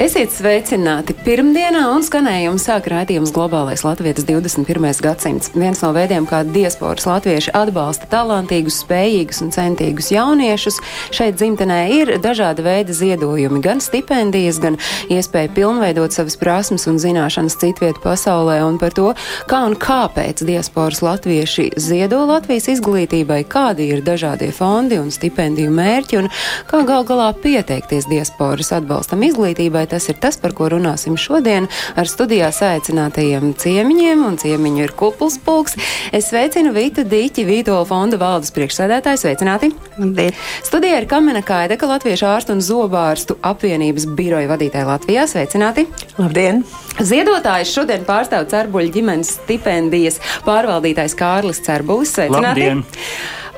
[0.00, 1.12] Esiet sveicināti!
[1.26, 4.86] Pirmdienā un skanējuma sāk raidījums Globālais Latvijas 21.
[5.04, 5.50] gadsimts.
[5.52, 10.78] Viens no veidiem, kā diasporas latvieši atbalsta talantīgus, spējīgus un centīgus jauniešus.
[11.12, 14.78] Šeit dzimtenē ir dažāda veida ziedojumi, gan stipendijas, gan
[15.12, 19.12] iespēja pilnveidot savas prasmes un zināšanas citvietu pasaulē, un par to,
[19.52, 26.22] kā un kāpēc diasporas latvieši ziedo Latvijas izglītībai, kādi ir dažādie fondi un stipendiju mērķi,
[26.24, 26.32] un
[26.72, 31.68] kā gal galā pieteikties diasporas atbalstam izglītībai tas ir tas, par ko runāsim šodien
[31.98, 35.76] ar studijā saicinātajiem ciemiņiem, un ciemiņu ir kupls pulks.
[36.14, 39.22] Es sveicinu Vītu Dīķi, Vītola fonda valdes priekšsēdētāju.
[39.24, 39.72] Sveicināti!
[39.98, 40.36] Labdien!
[40.66, 45.26] Studijā ir Kamena Kaideka, Latviešu ārstu un zobārstu apvienības biroja vadītāja Latvijā.
[45.30, 45.88] Sveicināti!
[46.20, 46.64] Labdien!
[46.98, 52.16] Ziedotājs šodien pārstāv Cerbuļu ģimenes stipendijas pārvaldītājs Kārlis Cerbulis.
[52.16, 52.66] Sveicināti!
[52.66, 52.82] Labdien.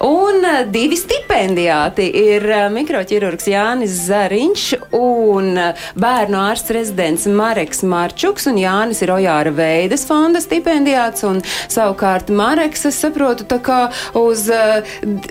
[0.02, 4.64] Un uh, divi stipendijāti ir uh, mikroķirurgs Jānis Zariņš
[4.98, 8.48] un uh, bērnu ārsts rezidents Mareks Marčuks.
[8.50, 11.22] Un Jānis ir Ojāra Veidas fonda stipendijāts.
[11.28, 13.78] Un savukārt Mareks, es saprotu, tā kā
[14.19, 14.48] uz,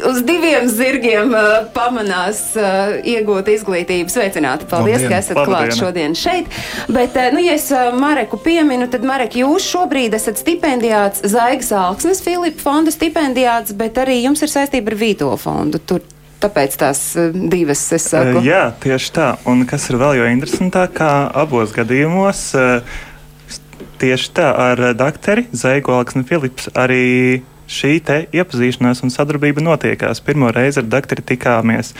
[0.08, 1.36] uz diviem zirgiem
[1.76, 4.08] pamanās iegūt izglītību.
[4.14, 4.70] Sveicināti!
[4.72, 6.48] Paldies, Labdien, ka esat klāt šodien šeit.
[6.88, 12.64] Bet, nu, ja es Mareku pieminu, tad Marek, jūs šobrīd esat stipendijāts Zaigas Alksnes Filipa
[12.64, 15.81] fonda stipendijāts, bet arī jums ir saistība ar Vīto fondu.
[15.84, 16.03] Tur
[16.42, 18.39] Tāpēc tās uh, divas es saku.
[18.39, 19.28] Uh, jā, tieši tā.
[19.50, 23.59] Un kas ir vēl jo interesantāk, kā abos gadījumos, uh,
[24.02, 30.23] tieši tā ar doktori Zaigu Alksni Filips arī šī te iepazīšanās un sadarbība notiekās.
[30.25, 31.94] Pirmo reizi ar doktori tikāmies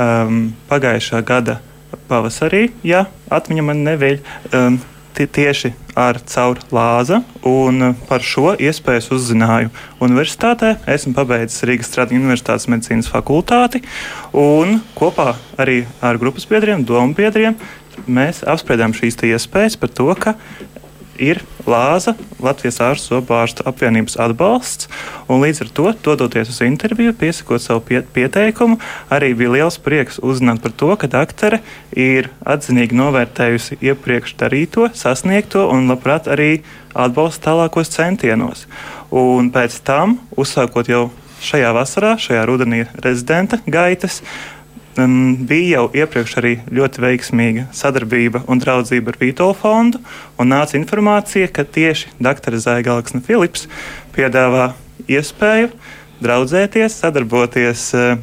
[0.00, 1.60] um, pagājušā gada
[2.08, 4.18] pavasarī, ja atmiņa man neviļ.
[4.50, 4.80] Um,
[5.14, 9.70] tieši ar caur lāza, un par šo iespēju uzzināju
[10.02, 10.74] universitātē.
[10.90, 13.84] Esmu pabeidzis Rīgas Stradiņu Universitātes medicīnas fakultāti,
[14.34, 17.54] un kopā arī ar grupas biedriem, domu biedriem,
[18.10, 20.34] mēs apspriedām šīs iespējas par to, ka
[21.22, 22.12] ir Lāza,
[22.44, 24.88] Latvijas ārstu zobārstu apvienības atbalsts.
[25.30, 28.78] Līdz ar to, dodoties uz interviju, piesakot savu pie, pieteikumu,
[29.12, 31.62] arī bija liels prieks uzzināt par to, ka doktore
[31.96, 36.62] ir atzinīgi novērtējusi iepriekš darīto, sasniegto un labprāt arī
[36.94, 38.68] atbalsta tālākos centienos.
[39.14, 41.06] Un pēc tam, uzsākot jau
[41.44, 44.22] šajā vasarā, šajā rudenī rezidenta gaitas,
[44.94, 49.98] Um, bija jau iepriekš arī ļoti veiksmīga sadarbība un draudzība ar Vītola fondu,
[50.38, 52.54] nāca informācija, ka tieši dr.
[52.62, 53.66] Zaigalksne Filips
[54.14, 54.68] piedāvā
[55.10, 55.72] iespēju
[56.22, 58.22] draudzēties, sadarboties uh,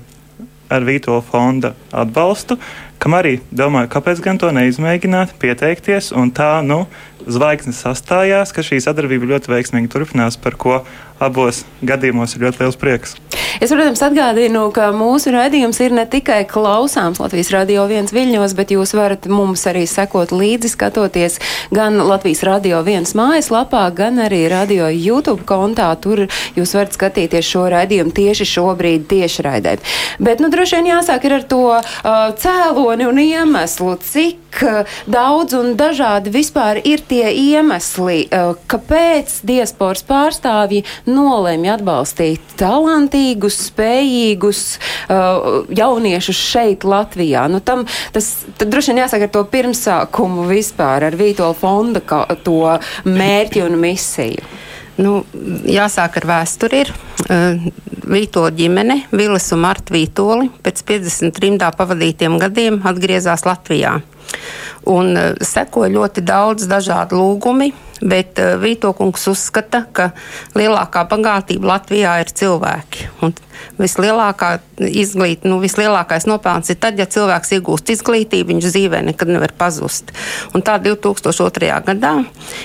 [0.71, 2.55] ar Vītola fonda atbalstu,
[3.01, 6.85] kam arī domāju, kāpēc gan to neizmēģināt, pieteikties, tā, nu,
[7.27, 10.79] zvaigznes sastājās, ka šī sadarbība ļoti veiksmīgi turpinās, par ko
[11.19, 13.17] abos gadījumos ir ļoti liels prieks.
[13.61, 18.73] Es, protams, atgādinu, ka mūsu raidījums ir ne tikai klausāms Latvijas radio viens viļņos, bet
[18.75, 21.39] jūs varat mums arī sekot līdzi skatoties
[21.73, 25.89] gan Latvijas radio viens mājaslapā, gan arī radio YouTube kontā.
[26.01, 26.25] Tur
[26.57, 29.77] jūs varat skatīties šo raidījumu tieši šobrīd tieši raidē.
[30.19, 31.83] Bet, nu, droši vien jāsāk ar to uh,
[32.37, 40.03] cēloni un iemeslu, cik uh, daudz un dažādi vispār ir tie iemesli, uh, kāpēc diasporas
[40.07, 44.61] pārstāvji nolēma atbalstīt talantīgu spējīgus, spējīgus
[45.09, 47.47] uh, jauniešus šeit, Latvijā.
[47.51, 52.77] Nu, tam, tas droši vien jāsaka ar to pirmsākumu vispār, ar Vītola fonda kā, to
[53.05, 54.43] mērķi un misiju.
[55.01, 55.23] Nu,
[55.65, 56.83] jāsāk ar vēsturi.
[56.83, 56.93] Ir.
[57.29, 57.71] Uh,
[58.01, 63.99] Vītola ģimene, Vilis un Marta Vītoli, pēc 53 pavadītiem gadiem atgriezās Latvijā.
[64.89, 70.11] Un uh, sekoja ļoti daudz dažādu lūgumu, bet uh, Vītokungs uzskata, ka
[70.57, 73.07] lielākā bagātība Latvijā ir cilvēki.
[73.25, 73.35] Un
[73.81, 74.51] vislielākā
[74.89, 80.13] izglīt, nu, vislielākais nopelns ir tad, ja cilvēks iegūst izglītību, viņš dzīvē nekad nevar pazust.
[80.55, 81.71] Un tā 2002.
[81.87, 82.13] gadā,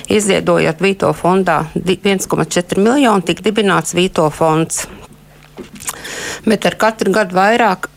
[0.09, 4.85] izziedojot Vīto fondā 1,4 miljonu, tika dibināts Vīto fonds.
[6.47, 7.89] Bet ar katru gadu vairāk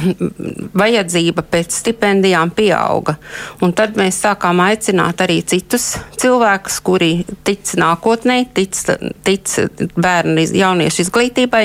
[0.82, 3.16] vajadzība pēc stipendijām pieauga.
[3.64, 7.10] Un tad mēs sākām aicināt arī citus cilvēkus, kuri
[7.46, 8.76] tic nākotnē, tic,
[9.26, 9.54] tic
[9.96, 11.64] bērnu jauniešu izglītībai,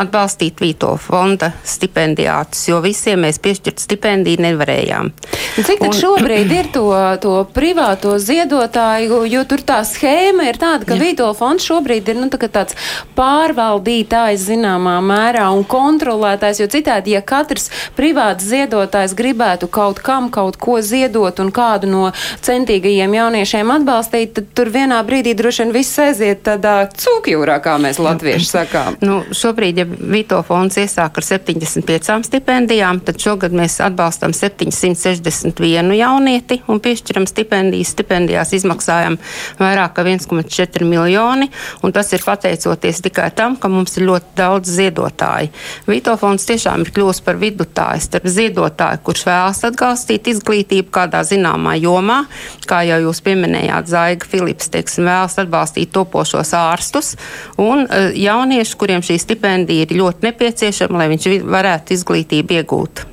[0.00, 5.12] atbalstīt Vīto fonda stipendijātus, jo visiem mēs piešķirt stipendiju nevarējām.
[5.60, 6.86] Cik tad un, šobrīd ir to,
[7.22, 12.30] to privāto ziedotāju, jo tur tā schēma ir tāda, ka Vīto fonds šobrīd ir nu,
[12.32, 12.76] tā tāds
[13.16, 20.30] pārvaldītājs, zināt, zināmā mērā un kontrolētājs, jo citādi, ja katrs privāts ziedotājs gribētu kaut kam
[20.30, 22.12] kaut ko ziedot un kādu no
[22.42, 27.98] centīgajiem jauniešiem atbalstīt, tad tur vienā brīdī droši vien viss aiziet tādā cūkjūrā, kā mēs
[27.98, 28.98] latvieši sakām.
[29.02, 36.60] Nu, šobrīd, ja Vito fonds iesāk ar 75 stipendijām, tad šogad mēs atbalstam 761 jaunieti
[36.70, 37.90] un piešķiram stipendijas.
[37.90, 39.16] Stipendijās izmaksājam
[39.58, 41.50] vairāk kā 1,4 miljoni,
[41.82, 45.50] un tas ir pateicoties tikai tam, ka mums ir ļoti daudz ziedotāju.
[45.88, 51.76] Vito fonds tiešām ir kļuvis par vidutāju starp ziedotāju, kurš vēlas atbalstīt izglītību kādā zināmā
[51.80, 52.22] jomā,
[52.68, 57.14] kā jau jūs pieminējāt, Zaiga Filips, teiksim, vēlas atbalstīt topošos ārstus,
[57.60, 63.06] un uh, jaunieši, kuriem šī stipendija ir ļoti nepieciešama, lai viņš varētu izglītību iegūt.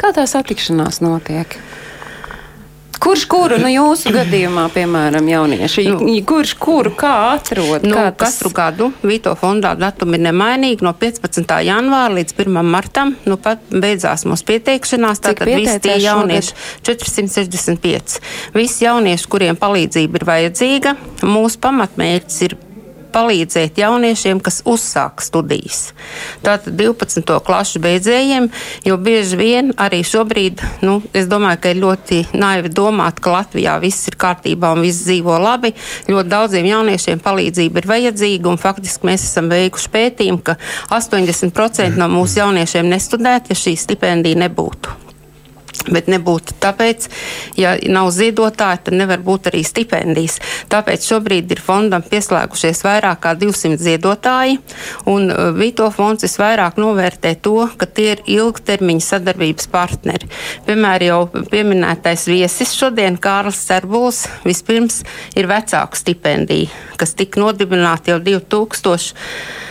[0.00, 1.58] Kā tā satikšanās notiek?
[3.00, 7.84] Kurš kuru, nu, jūsu gadījumā, piemēram, jaunieši, nu, kurš kuru kā atrod?
[7.84, 8.36] Nu, kā tas...
[8.36, 11.56] Katru gadu Vito fondā datumi ir nemainīgi no 15.
[11.66, 12.60] janvāra līdz 1.
[12.66, 13.14] martam.
[13.28, 16.84] Nu, pat beidzās mūsu pieteikšanās, tātad visi tie jaunieši šogad?
[16.90, 18.20] 465.
[18.56, 20.96] Visi jaunieši, kuriem palīdzība ir vajadzīga,
[21.26, 22.58] mūsu pamatmērķis ir
[23.16, 25.90] palīdzēt jauniešiem, kas uzsāk studijas.
[26.44, 27.32] Tātad 12.
[27.46, 28.50] klašu beidzējiem,
[28.86, 33.78] jo bieži vien arī šobrīd, nu, es domāju, ka ir ļoti naivi domāt, ka Latvijā
[33.82, 35.72] viss ir kārtībā un viss dzīvo labi.
[36.10, 40.58] Ļoti daudziem jauniešiem palīdzība ir vajadzīga, un faktiski mēs esam veikuši pētījumu, ka
[40.92, 45.05] 80% no mūsu jauniešiem nestudētu, ja šī stipendija nebūtu.
[45.92, 47.06] Bet nebūtu tāpēc,
[47.58, 50.38] ja nav ziedotāji, tad nevar būt arī stipendijas.
[50.72, 54.56] Tāpēc šobrīd ir fondam pieslēgušies vairāk kā 200 ziedotāji,
[55.10, 60.30] un uh, Vito fonds visvairāk novērtē to, ka tie ir ilgtermiņa sadarbības partneri.
[60.66, 65.02] Piemēram, jau pieminētais viesis šodien Kārls Cerbuls vispirms
[65.36, 69.66] ir vecāku stipendija, kas tika nodibināta jau 2000 sestajā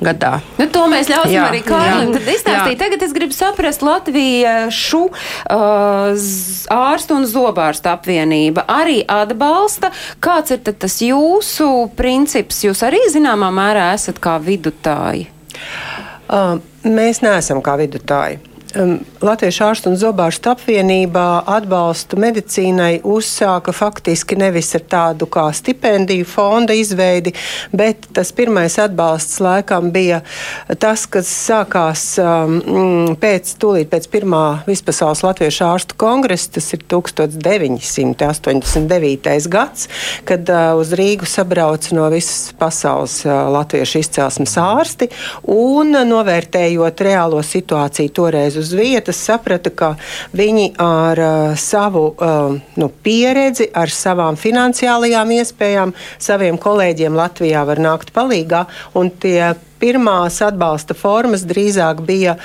[0.00, 0.32] gadā.
[0.58, 2.12] Nu, to mēs ļausim jā, arī Kārlim.
[2.16, 6.26] Tad izstāstīt, tagad es gribu saprast Latviešu uh,
[6.76, 9.92] ārstu un zobārstu apvienība arī atbalsta.
[10.22, 12.62] Kāds ir tad tas jūsu princips?
[12.66, 15.28] Jūs arī zināmā mērā esat kā vidutāji.
[16.30, 18.38] Uh, mēs neesam kā vidutāji.
[18.76, 26.24] Um, Latviešu ārstu un zobārstu apvienībā atbalstu medicīnai uzsāka faktiski nevis ar tādu kā stipendiju
[26.28, 27.32] fonda izveidi,
[27.74, 30.20] bet tas pirmais atbalsts laikam bija
[30.80, 39.48] tas, kas sākās um, pēc, tūlīt pēc pirmā vispasaules Latviešu ārstu kongresa, tas ir 1989.
[39.50, 39.88] gads,
[40.30, 45.06] kad uh, uz Rīgu sabrauca no visas pasaules uh, latviešu izcelsmes ārsti
[45.50, 49.94] un uh, novērtējot reālo situāciju toreiz uz vietas, saprata, ka
[50.36, 57.82] viņi ar uh, savu uh, nu, pieredzi, ar savām finansiālajām iespējām, saviem kolēģiem Latvijā var
[57.82, 58.14] nākt.
[59.20, 59.40] Tie
[59.80, 62.36] pirmās atbalsta formas drīzāk bija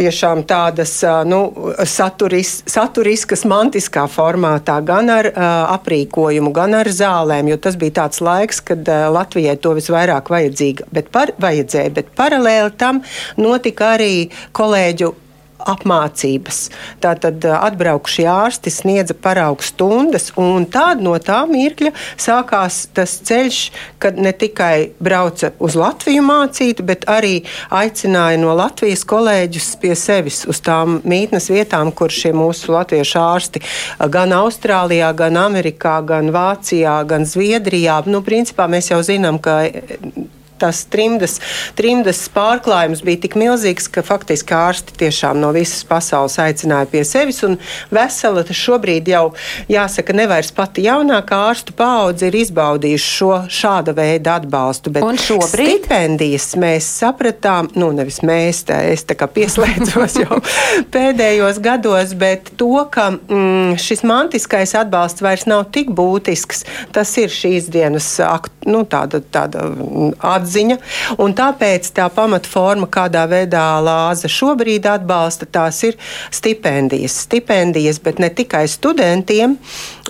[0.00, 0.94] tiešām tādas
[1.28, 1.40] nu,
[1.88, 5.46] saturis, saturiskas, mantiskā formātā, gan ar uh,
[5.76, 10.32] aprīkojumu, gan ar zālēm, jo tas bija tāds laiks, kad uh, Latvijai to visvairāk
[10.94, 11.92] bet par, vajadzēja.
[11.98, 13.02] Bet paralēli tam
[13.40, 14.14] notika arī
[14.56, 15.12] kolēģu
[15.68, 16.60] apmācības.
[17.02, 23.60] Tātad atbraukušie ārsti sniedza paraugu stundas, un tad no tā mirkļa sākās tas ceļš,
[24.02, 27.40] kad ne tikai brauca uz Latviju mācīt, bet arī
[27.74, 33.62] aicināja no Latvijas kolēģus pie sevis uz tām mītnes vietām, kur šie mūsu latviešu ārsti
[34.12, 38.00] gan Austrālijā, gan Amerikā, gan Vācijā, gan Zviedrijā.
[38.10, 39.62] Nu, principā mēs jau zinām, ka
[40.60, 41.38] tas trimdas,
[41.78, 47.40] trimdas pārklājums bija tik milzīgs, ka faktiski ārsti tiešām no visas pasaules aicināja pie sevis.
[47.92, 49.30] Vesela šobrīd jau,
[49.70, 54.92] jāsaka, nevairs pati jaunākā ārstu paudze ir izbaudījuši šo šāda veida atbalstu.
[55.04, 60.40] Un šobrīd stipendijas mēs sapratām, nu nevis mēs, tā, es tā kā pieslēdzos jau
[60.94, 66.64] pēdējos gados, bet to, ka mm, šis mantiskais atbalsts vairs nav tik būtisks,
[66.94, 68.12] tas ir šīs dienas
[68.68, 69.70] nu, tāda, tāda
[70.34, 70.78] atzīme atziņa.
[71.40, 75.96] Tāpēc tā pamatforma, kādā veidā Lāza šobrīd atbalsta, tās ir
[76.30, 77.22] stipendijas.
[77.26, 79.56] Stipendijas, bet ne tikai studentiem,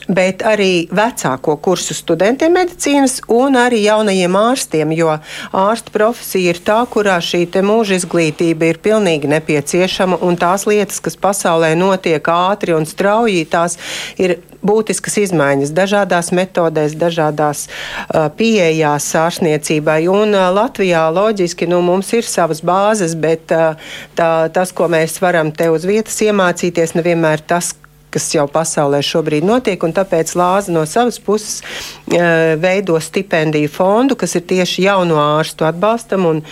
[0.08, 5.16] bet arī vecāko kursu studentiem medicīnas un arī jaunajiem ārstiem, jo
[5.52, 11.18] ārsta profesija ir tā, kurā šī mūža izglītība ir pilnīgi nepieciešama un tās lietas, kas
[11.20, 13.76] pasaulē notiek ātri un strauji, tās
[14.18, 20.02] ir būtiskas izmaiņas dažādās metodēs, dažādās uh, pieejās ārstniecībai.
[20.12, 23.80] Un uh, Latvijā loģiski nu, mums ir savas bāzes, bet uh,
[24.18, 27.72] tā, tas, ko mēs varam te uz vietas iemācīties, nevienmēr tas,
[28.12, 34.16] kas jau pasaulē šobrīd notiek, un tāpēc Lāza no savas puses uh, veido stipendiju fondu,
[34.18, 36.42] kas ir tieši jauno ārstu atbalstam, un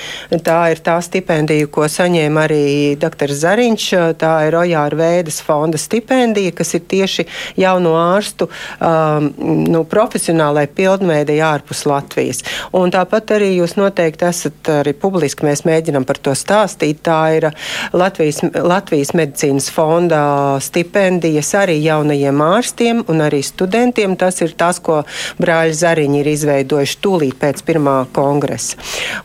[0.44, 2.64] tā ir tā stipendija, ko saņēma arī
[3.00, 3.32] dr.
[3.34, 3.88] Zariņš,
[4.20, 7.26] tā ir Ojāra Vēdas fonda stipendija, kas ir tieši
[7.60, 9.30] jauno ārstu um,
[9.68, 12.42] nu, profesionālai pildveidai ārpus Latvijas.
[12.76, 17.48] Un tāpat arī jūs noteikti esat arī publiski, mēs mēģinam par to stāstīt, tā ir
[17.96, 20.22] Latvijas, Latvijas medicīnas fonda
[20.64, 24.16] stipendijas arī jaunajiem ārstiem un arī studentiem.
[24.18, 25.02] Tas ir tas, ko
[25.40, 28.78] brāļi Zariņi ir izveidojuši tūlīt pēc pirmā kongresa.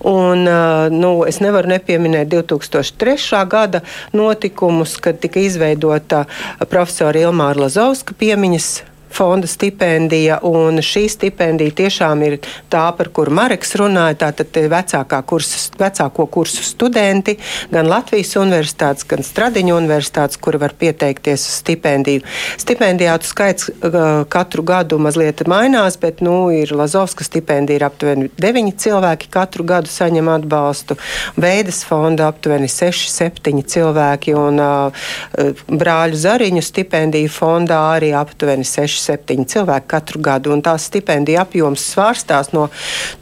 [0.09, 0.47] Un,
[0.93, 3.43] nu, es nevaru nepieminēt 2003.
[3.49, 6.25] gada notikumus, kad tika izveidota
[6.69, 12.37] profesora Ilmāra Lazovska piemiņas fonda stipendija, un šī stipendija tiešām ir
[12.71, 14.17] tā, par kuru Mareks runāja.
[14.25, 17.35] Tātad vecākā kursa, vecāko kursu studenti,
[17.73, 22.23] gan Latvijas universitātes, gan Stradiņu universitātes, kuri var pieteikties uz stipendiju.
[22.61, 28.73] Stipendijātu skaits uh, katru gadu mazliet mainās, bet nu, ir Lazovska stipendija, ir aptuveni 9
[28.83, 30.97] cilvēki katru gadu saņem atbalstu,
[31.37, 35.05] Veidas fonda aptuveni 6-7 cilvēki, un uh,
[35.69, 41.83] brāļu Zariņu stipendiju fondā arī aptuveni 6 7 cilvēki katru gadu, un tās stipendija apjoms
[41.93, 42.69] svārstās no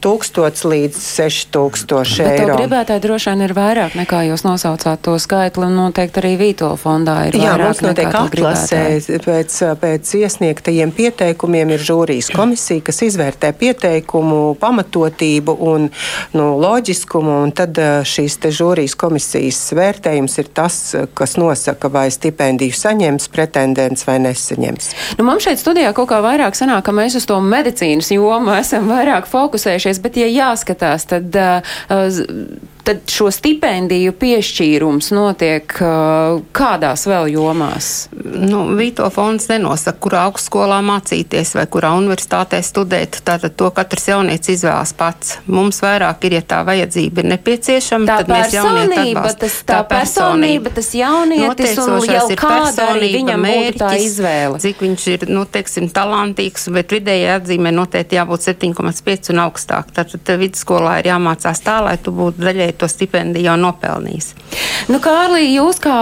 [0.04, 2.56] 1000 līdz 6000 Bet eiro.
[2.58, 7.16] Gribētāji droši vien ir vairāk nekā jūs nosaucāt to skaitli, un noteikti arī Vītola fondā
[7.28, 8.82] ir Jā, vairāk nekā atlasē.
[9.22, 15.88] Pēc, pēc iesniegtajiem pieteikumiem ir žūrijas komisija, kas izvērtē pieteikumu pamatotību un
[16.36, 20.78] nu, loģiskumu, un tad eh, šīs te žūrijas komisijas vērtējums ir tas,
[21.18, 24.92] kas nosaka, vai stipendiju saņems pretendents vai nesaņems.
[25.18, 25.26] Nu,
[25.72, 30.20] studijā kaut kā vairāk sanāk, ka mēs uz to medicīnas jomu esam vairāk fokusējušies, bet,
[30.20, 31.32] ja jāskatās, tad.
[31.88, 37.90] Uh, tad šo stipendiju piešķīrums notiek uh, kādās vēl jomās?
[38.12, 43.20] Nu, Vīto fonds nenosaka, kurā augstskolā mācīties vai kurā universitātē studēt.
[43.26, 45.36] Tātad to katrs jaunietis izvēlas pats.
[45.46, 49.80] Mums vairāk ir, ja tā vajadzība ir nepieciešama, tā tad mēs personība, tas, tā, tā
[49.92, 54.62] personība, tas jaunietis un jau kāda arī viņam mērķis, būtu tā izvēle.
[54.66, 59.94] Cik viņš ir, nu, teiksim, talantīgs, bet vidēji atzīmē noteikti jābūt 7,5 un augstāk.
[59.94, 64.32] Tātad vidusskolā ir jāmācās tā, lai tu būtu daļai to stipendiju jau nopelnījis.
[64.90, 65.96] Nu, Kārlī, jūs kā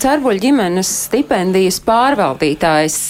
[0.00, 3.00] Cerbuļu ģimenes stipendijas pārvaldītājs.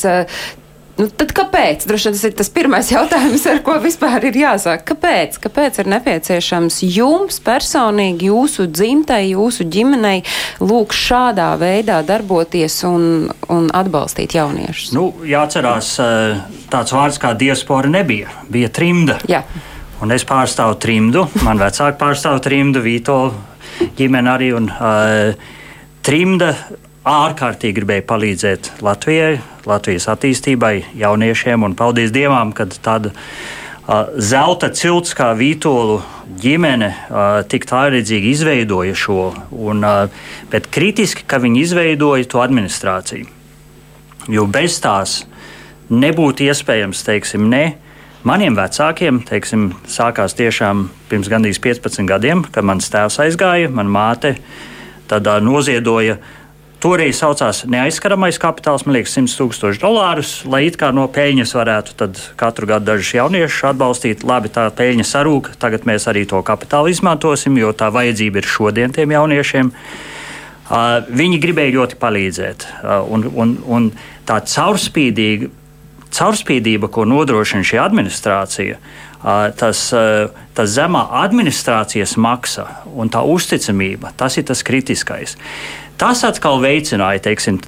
[0.98, 1.84] Nu, tad kāpēc?
[1.86, 4.82] Droši vien tas ir tas pirmais jautājums, ar ko vispār ir jāsāk.
[4.88, 5.38] Kāpēc?
[5.44, 10.24] Kāpēc ir nepieciešams jums personīgi, jūsu dzimtai, jūsu ģimenei,
[10.58, 14.92] lūk, šādā veidā darboties un, un atbalstīt jauniešus?
[14.96, 15.94] Nu, jāatcerās,
[16.72, 19.20] tāds vārds kā diaspora nebija, bija trimda.
[19.30, 19.44] Jā.
[19.98, 23.32] Un es pārstāvu trimdu, man vecāki pārstāv trimdu, Vītola
[23.98, 24.52] ģimene arī.
[24.54, 25.32] Un, uh,
[26.06, 26.52] trimda
[27.08, 31.66] ārkārtīgi gribēja palīdzēt Latvijai, Latvijas attīstībai, jauniešiem.
[31.66, 35.98] Un paldies Dievam, ka tāda uh, zelta cilts kā Vītolu
[36.44, 39.32] ģimene uh, tik tālredzīgi izveidoja šo.
[39.50, 43.26] Un, uh, bet kritiski, ka viņi izveidoja to administrāciju.
[44.30, 45.24] Jo bez tās
[45.90, 47.64] nebūtu iespējams, teiksim, ne
[48.28, 54.34] Maniem vecākiem, teiksim, sākās tiešām pirms gandrīz 15 gadiem, kad mans tēvs aizgāja, mana māte
[54.34, 56.18] uh, noziedoja.
[56.82, 62.10] Toreiz saucās neaizskaramais kapitāls, man liekas, 100 tūkstoši dolārus, lai it kā no peļņas varētu
[62.38, 64.26] katru gadu dažus jauniešus atbalstīt.
[64.28, 68.92] Labi, tā peļņa sarūk, tagad mēs arī to kapitālu izmantosim, jo tā vajadzība ir šodien
[68.92, 69.72] tiem jauniešiem.
[70.68, 73.88] Uh, viņi gribēja ļoti palīdzēt, uh, un, un, un
[74.28, 75.48] tā caurspīdīga
[76.14, 78.78] caurspīdība, ko nodrošina šī administrācija,
[79.58, 79.80] tas,
[80.54, 85.36] tas zemā administrācijas maksa un tā uzticamība, tas ir tas kritiskais.
[85.98, 87.58] Tas atkal veicināja, teiksim,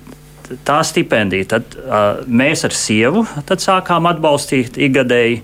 [0.66, 1.56] tā stipendija.
[1.56, 5.42] Tad uh, mēs ar sievu sākām atbalstīt ikgadēji.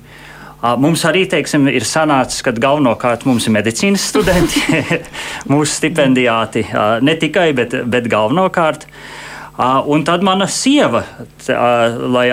[0.56, 4.62] Uh, mums arī teiksim, ir sanācis, ka galvenokārt mums ir medicīnas studenti,
[5.52, 8.88] mūsu stipendijāti, uh, ne tikai, bet, bet galvenokārt.
[9.88, 11.00] Un tad mana sieva,
[11.48, 12.26] lai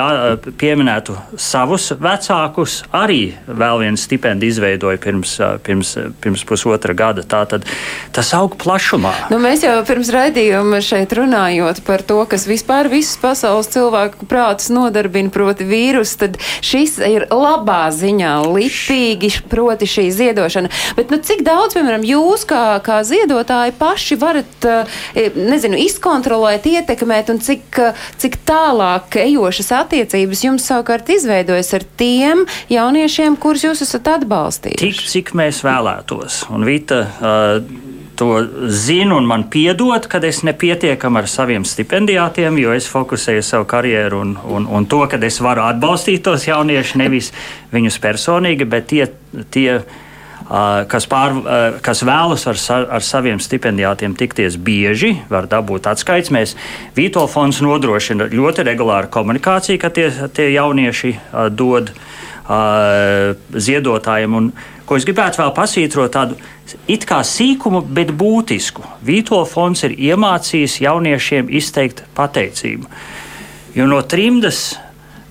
[0.59, 5.93] pieminētu savus vecākus, arī vēl vienu stipendiju izveidoja pirms, pirms,
[6.23, 7.23] pirms pusotra gada.
[7.23, 7.67] Tātad
[8.15, 9.13] tas aug plašumā.
[9.33, 14.71] Nu, mēs jau pirms raidījuma šeit runājot par to, kas vispār visas pasaules cilvēku prātus
[14.73, 20.71] nodarbina, proti vīrus, tad šis ir labā ziņā, lipīgi, proti šī ziedošana.
[20.97, 24.67] Bet nu, cik daudz, piemēram, jūs kā, kā ziedotāji paši varat,
[25.37, 27.81] nezinu, izkontrolēt, ietekmēt un cik,
[28.21, 34.83] cik tālāk ejošas attiecības jums savukārt izveidojas ar tiem jauniešiem, kurus jūs esat atbalstījuši?
[34.83, 36.43] Tik, cik mēs vēlētos.
[36.53, 42.73] Un Vita, uh, to zinu un man piedod, kad es nepietiekam ar saviem stipendijātiem, jo
[42.75, 47.31] es fokusēju savu karjeru un, un, un to, ka es varu atbalstīt tos jauniešus, nevis
[47.73, 49.07] viņus personīgi, bet tie,
[49.53, 49.81] tie
[50.87, 51.37] kas, pār,
[51.81, 52.59] kas vēlas ar,
[52.97, 56.33] ar saviem stipendijātiem tikties bieži, var dabūt atskaits.
[56.33, 56.53] Mēs
[56.97, 61.15] Vītola fonds nodrošina ļoti regulāru komunikāciju, ka tie, tie jaunieši
[61.57, 61.89] dod
[63.55, 64.37] ziedotājiem.
[64.37, 64.51] Un,
[64.85, 66.37] ko es gribētu vēl pasītrot, tādu
[66.91, 68.83] it kā sīkumu, bet būtisku.
[69.07, 72.89] Vītola fonds ir iemācījis jauniešiem izteikt pateicību.
[73.73, 74.75] Jo no trimdas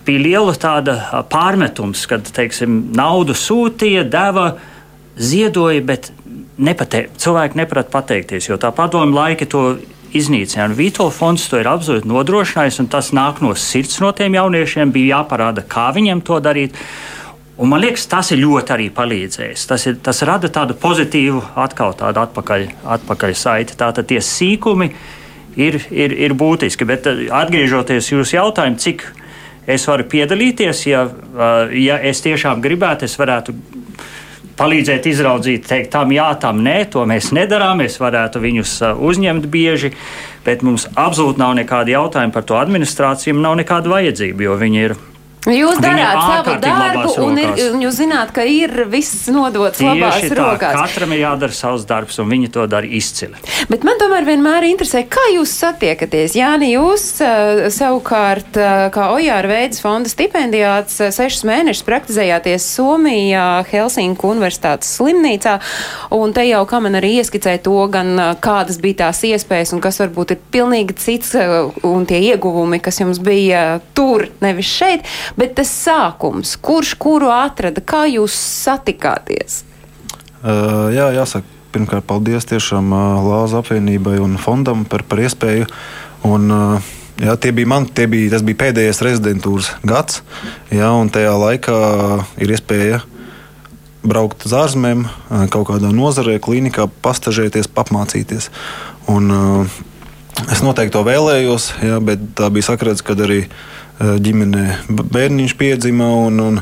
[0.03, 4.49] bija liela tāda pārmetums, kad teiksim, naudu sūtīja, deva,
[5.19, 6.13] ziedoja, bet
[6.63, 9.65] nepate, cilvēki neprata pateikties, jo tā padomu laika to
[10.17, 10.77] iznīcināja.
[10.77, 14.93] Vītola fonds to ir absolūti nodrošinājis, un tas nāk no sirds no tiem jauniešiem.
[14.93, 16.77] Bija jāparāda, kā viņiem to darīt.
[17.63, 19.67] Un man liekas, tas ir ļoti arī palīdzējis.
[19.69, 23.77] Tas, ir, tas rada tādu pozitīvu, atkal tādu atpakaļ, atpakaļ saiti.
[23.79, 24.89] Tātad tie sīkumi
[25.57, 26.89] ir, ir, ir būtiski.
[26.89, 29.05] Bet eh, atgriežoties jūsu jautājumu, cik
[29.71, 33.55] es varu piedalīties, ja, eh, ja es tiešām gribētu, es varētu
[34.63, 37.83] palīdzēt izraudzīt, teikt, tam jā, tam nē, to mēs nedarām.
[37.83, 39.93] Mēs varētu viņus eh, uzņemt bieži,
[40.47, 44.97] bet mums absolūti nav nekāda jautājuma par to administrāciju, nav nekāda vajadzība, jo viņi ir
[45.43, 50.21] Jūs darāt savu darbu, un, ir, un jūs zināt, ka ir viss nodots Tieši labās
[50.23, 50.77] tā, rokās.
[50.79, 53.41] Katram ir jādara savs darbs, un viņi to dara izcili.
[53.67, 56.37] Bet man tomēr vienmēr interesē, kā jūs satiekaties.
[56.39, 63.49] Jāni, jūs uh, savukārt, uh, kā Ojāra veids fonda stipendijāts, uh, sešus mēnešus praktizējāties Somijā,
[63.73, 65.57] Helsinku universitātes slimnīcā,
[66.15, 69.99] un te jau kā man arī ieskicēja to, gan kādas bija tās iespējas, un kas
[70.05, 71.35] varbūt ir pilnīgi cits,
[71.83, 75.11] un tie ieguvumi, kas jums bija tur, nevis šeit.
[75.39, 79.63] Bet tas sākums, kurš kuru atrada, kā jūs satikāties?
[80.43, 85.71] Uh, jā, jāsaka, pirmkārt, paldies tiešām uh, Lāza apvienībai un fondam par, par iespēju.
[86.29, 86.91] Un, uh,
[87.23, 90.23] Jā, tie bija man, tie bija, tas bija pēdējais rezidentūras gads,
[90.73, 91.75] jā, un tajā laikā
[92.43, 93.03] ir iespēja
[94.03, 98.49] braukt uz ārzemēm, uh, kaut kādā nozarē, klīnikā, pastažēties, apmācīties.
[99.13, 99.77] Un, uh,
[100.49, 103.55] es noteikti to vēlējos, jā, bet tā bija sakrāts, kad arī uh,
[104.03, 106.09] ģimenē bērniņš piedzima.
[106.27, 106.61] Un, un,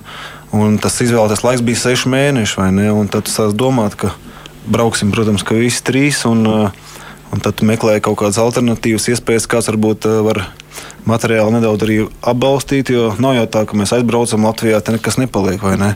[0.56, 2.70] un tas izvēlētais laiks bija seši mēneši.
[3.12, 4.14] Tad sāc domāt, ka
[4.70, 6.24] brauksim, protams, ka visi trīs.
[6.28, 6.96] Un, eh,
[7.30, 10.44] un tad tu meklē kaut kādas alternatīvas iespējas, kāds varbūt eh, var
[11.08, 12.92] materiāli nedaudz arī atbalstīt.
[12.92, 15.62] Jo nav jau tā, ka mēs aizbraucam Latvijā, te nekas nepaliek.
[15.80, 15.94] Ne?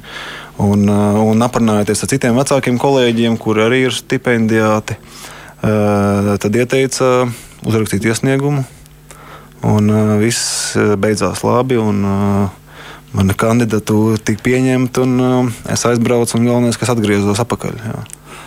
[0.62, 4.96] Un, un aprunājoties ar citiem vecākiem kolēģiem, kuri arī ir stipendijāti,
[5.64, 7.10] tad ieteica
[7.66, 8.62] uzrakstīt iesniegumu
[9.64, 11.80] Un uh, viss beidzās labi.
[11.80, 12.60] Un, uh,
[13.14, 17.76] Mana kandidatūra tika pieņemta, un uh, es aizbraucu, un galvenais, kas atgriezos atpakaļ.
[17.86, 18.00] Jā.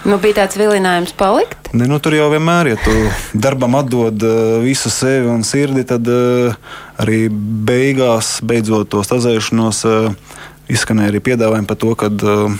[0.08, 1.69] Nu, bija tāds vilinājums palikt?
[1.71, 2.91] Ne, nu, tur jau vienmēr, ja tu
[3.32, 6.53] darbam atdod uh, visu sevi un sirdi, tad uh,
[6.99, 12.60] arī beigās, beidzot to stazēšanos, uh, izskanēja arī piedāvājumi par to, ka uh,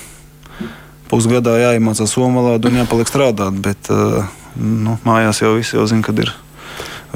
[1.12, 3.60] pusgadā jāiemācās somu valodu un jāpaliek strādāt.
[3.68, 4.24] Bet uh,
[4.56, 6.32] nu, mājās jau viss jau zina, kad ir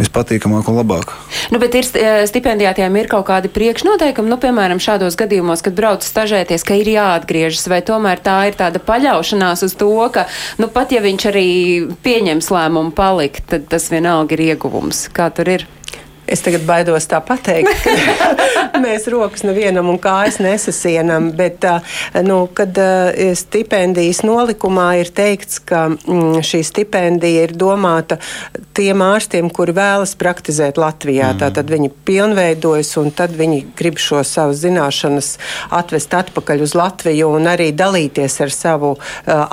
[0.01, 1.13] vispatīkamāk un labāk.
[1.53, 6.05] Nu, bet ir eh, stipendijātiem ir kaut kādi priekšnoteikumi, nu, piemēram, šādos gadījumos, kad brauc
[6.05, 10.27] stažēties, ka ir jāatgriežas, vai tomēr tā ir tāda paļaušanās uz to, ka,
[10.61, 11.49] nu, pat ja viņš arī
[12.05, 15.07] pieņems lēmumu palikt, tad tas vienalga ir ieguvums.
[15.15, 15.67] Kā tur ir?
[16.29, 21.65] Es tagad baidos tā pateikt, ka mēs rokas nevienam un kājas nesasienam, bet
[22.23, 22.77] nu, kad
[23.37, 28.19] stipendijas nolikumā ir teikts, ka mm, šī stipendija ir domāta
[28.77, 31.33] tiem ārstiem, kuri vēlas praktizēt Latvijā.
[31.33, 31.41] Mm.
[31.41, 35.33] Tātad viņi pilnveidojas un tad viņi grib šo savu zināšanas
[35.73, 39.01] atvest atpakaļ uz Latviju un arī dalīties ar savu uh,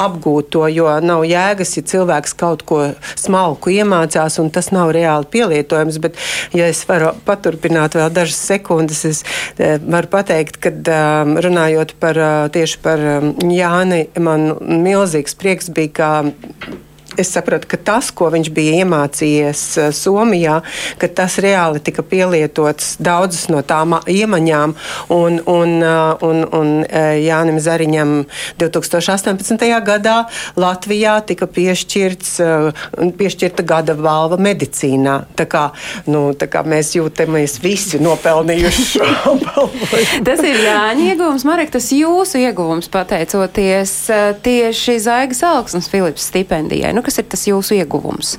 [0.04, 2.84] apgūto, jo nav jēgas, ja cilvēks kaut ko
[3.18, 5.98] smalku iemācās un tas nav reāli pielietojams.
[6.02, 6.18] Bet,
[6.56, 9.22] ja es varu paturpināt vēl dažas sekundes, es
[9.58, 15.72] eh, varu pateikt, ka um, runājot par uh, tieši par um, Jāni, man milzīgs prieks
[15.74, 16.10] bija, ka
[17.18, 20.60] es sapratu, ka tas, ko viņš bija iemācījies eh, Somijā,
[21.00, 24.74] ka tas reāli tika pielietots daudzas no tām iemaņām.
[25.14, 28.14] Un, un, eh, un, un eh, Jānim Zariņam
[28.60, 29.66] 2018.
[29.86, 30.18] gadā
[30.58, 32.30] Latvijā tika piešķirts,
[33.18, 35.18] piešķirta gada balva medicīnā.
[35.38, 35.64] Tā kā,
[36.10, 39.08] nu, tā kā mēs jūtamies visi nopelnījuši šo
[39.44, 39.90] balvu.
[40.26, 43.94] tas ir Jāņa ieguvums, Marek, tas jūsu ieguvums pateicoties
[44.44, 46.92] tieši Zaigas Alksnes Filips stipendijai.
[46.96, 48.36] Nu, kas ir tas jūsu ieguvums?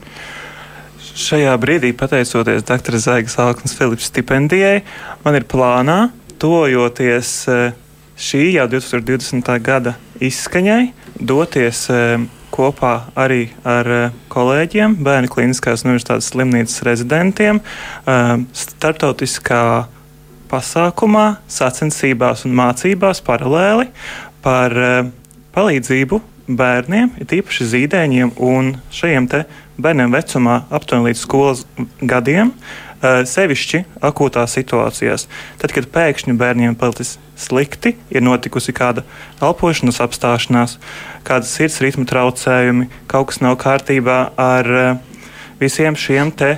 [1.20, 2.98] Šajā brīdī, pateicoties dr.
[3.02, 4.84] Zaigas Alknas Filips stipendijai,
[5.26, 7.78] man ir plānā, tojoties eh,
[8.20, 9.50] šī jau 2020.
[9.66, 10.84] gada izskaņai,
[11.20, 12.22] doties eh,
[12.60, 17.62] kopā arī ar uh, kolēģiem, Bērnu Kliniskās universitātes slimnīcas rezidentiem,
[18.58, 19.62] starptautiskā
[20.50, 23.88] pasākumā, sacensībās un mācībās paralēli
[24.44, 24.76] par
[25.56, 29.30] palīdzību bērniem, ir īpaši zīdaiņiem un šiem
[29.80, 31.66] bērniem vecumā aptuveni līdz skolas
[32.02, 32.54] gadiem.
[33.00, 35.28] Uh, sevišķi akūtās situācijās.
[35.62, 39.06] Tad, kad pēkšņi bērniem palicis slikti, ir notikusi kāda
[39.40, 40.76] elpošanas apstāšanās,
[41.24, 44.92] kādas sirds ritmu traucējumi, kaut kas nav kārtībā ar uh,
[45.62, 46.58] visiem šiem te,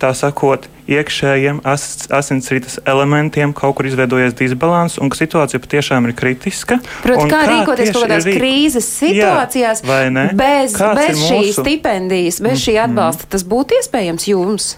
[0.00, 1.84] tā sakot, iekšējiem as,
[2.14, 6.80] asinsrites elementiem kaut kur izveidojies disbalans un ka situācija patiešām ir kritiska.
[7.04, 8.40] Protams, kā, kā rīkoties kaut kādās rīk...
[8.40, 11.64] krīzes situācijās, Jā, bez, Kāds bez šīs mūsu...
[11.64, 13.32] stipendijas, bez šī atbalsta, mm.
[13.36, 14.70] tas būtu iespējams jums?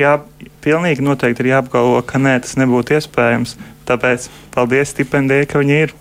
[0.00, 0.18] Jā,
[0.64, 3.56] pilnīgi noteikti ir jāapgalvo, ka nē, tas nebūtu iespējams.
[3.88, 5.94] Tāpēc paldies stipendijai, ka viņi ir.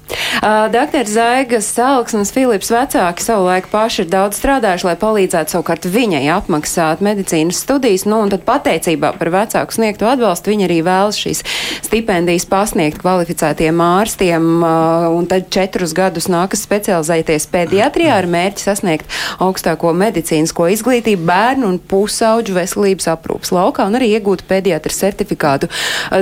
[0.44, 1.08] Uh, Dr.
[1.08, 7.62] Zaigas, Alksnis Filips vecāki savulaik paši ir daudz strādājuši, lai palīdzētu savukārt viņai apmaksāt medicīnas
[7.64, 8.04] studijas.
[8.10, 11.44] Nu, un tad pateicībā par vecāku sniegto atbalstu viņi arī vēlas šīs
[11.86, 14.50] stipendijas pasniegt kvalificētiem ārstiem.
[14.64, 21.70] Uh, un tad četrus gadus nākas specializēties pediatrijā ar mērķi sasniegt augstāko medicīnisko izglītību bērnu
[21.72, 25.70] un pusauģu veselības aprūpas laukā un arī iegūt pediatra certifikātu.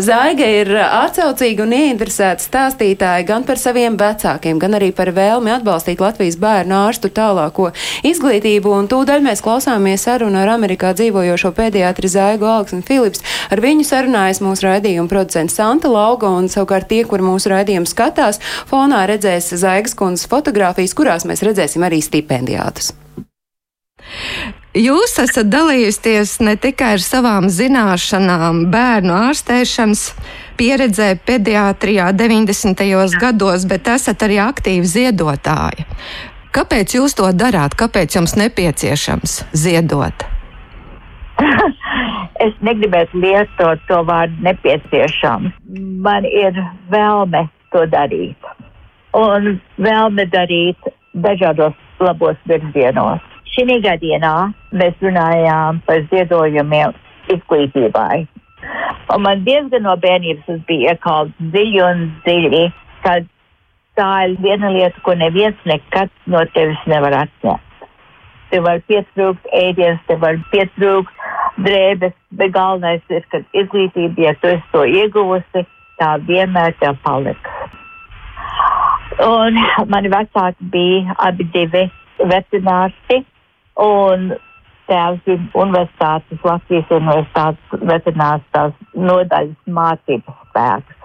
[0.03, 1.75] Zaiga ir atsaucīga un
[2.21, 7.71] ieinteresēti stāstītāji gan par saviem vecākiem, gan arī par vēlmi atbalstīt Latvijas bērnu ārstu tālāko
[8.03, 8.69] izglītību.
[8.77, 13.23] Un tūdaļ mēs klausāmies sarunu ar Amerikā dzīvojošo pediatri Zaigu Alksni Philips.
[13.49, 18.41] Ar viņu sarunājas mūsu raidījuma producents Santa Lauga un savukārt tie, kur mūsu raidījumu skatās,
[18.69, 22.93] fonā redzēs Zaigas kundzes fotogrāfijas, kurās mēs redzēsim arī stipendijātus.
[24.71, 30.05] Jūs esat dalījusies ne tikai ar savām zināšanām bērnu ārstēšanas
[30.57, 32.83] pieredzē pediatrijā 90.
[33.21, 35.87] gados, bet esat arī aktīvi ziedotāji.
[36.51, 37.77] Kāpēc jūs to darāt?
[37.79, 40.25] Kāpēc jums nepieciešams ziedot?
[42.45, 45.55] es negribētu lietot to vārdu nepieciešams.
[46.07, 46.57] Man ir
[46.91, 48.49] vēlme to darīt.
[49.17, 53.23] Un vēlme darīt dažādos labos virzienos.
[53.51, 54.35] Šī gadienā
[54.71, 56.95] mēs runājām par ziedojumiem
[57.35, 58.25] izglītībai.
[59.11, 62.63] Un man diezgan no bērnības bija iekalts dziļi un dziļi,
[63.03, 63.17] ka
[63.99, 67.87] tā ir viena lieta, ko neviens nekad no tevis nevar atņemt.
[68.51, 71.27] Tev var pietrūkt ēdienas, tev var pietrūkt
[71.63, 75.65] drēbes, bet galvenais ir, ka izglītība, ja tu esi to ieguvusi,
[75.99, 77.57] tā vienmēr tev paliks.
[79.23, 79.59] Un
[79.91, 81.85] mani vecāki bija abi divi
[82.19, 83.21] veterinārsti,
[83.81, 84.33] Un
[84.89, 90.97] tēvs bija universitātes, Latvijas universitātes veterinārs nodaļas mācības spēks.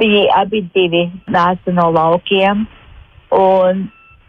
[0.00, 2.64] Viņi abi divi nāca no laukiem
[3.36, 3.84] un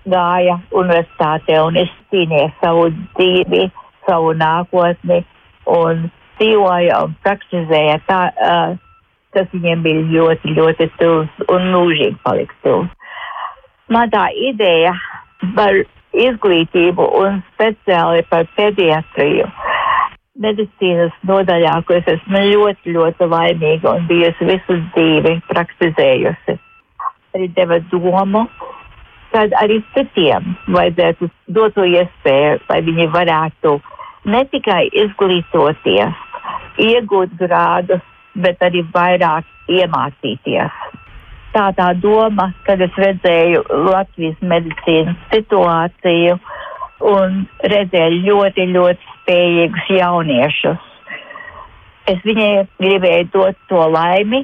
[0.09, 3.69] gāja universitātē un izcīnīja savu dzīvi,
[4.07, 5.23] savu nākotni
[5.71, 6.09] un
[6.39, 8.75] dzīvoja un praktizēja tā, uh,
[9.33, 12.91] kas viņiem bija ļoti, ļoti tuvs un mūžīgi paliks tuvs.
[13.91, 14.93] Man tā ideja
[15.55, 15.75] par
[16.13, 19.47] izglītību un speciāli par pediatriju.
[20.43, 26.57] Medicīnas nodaļā, ko es esmu ļoti, ļoti laimīga un bijusi visu dzīvi praktizējusi.
[27.33, 28.47] Arī deva domu,
[29.33, 33.75] kad arī citiem vajadzētu dot to iespēju, lai viņi varētu
[34.33, 36.25] ne tikai izglītoties,
[36.81, 38.01] iegūt grādus,
[38.33, 41.01] bet arī vairāk iemācīties
[41.53, 46.37] tā tā doma, kad es redzēju Latvijas medicīnas situāciju
[47.13, 50.89] un redzēju ļoti, ļoti spējīgus jauniešus.
[52.11, 54.43] Es viņai gribēju dot to laimi,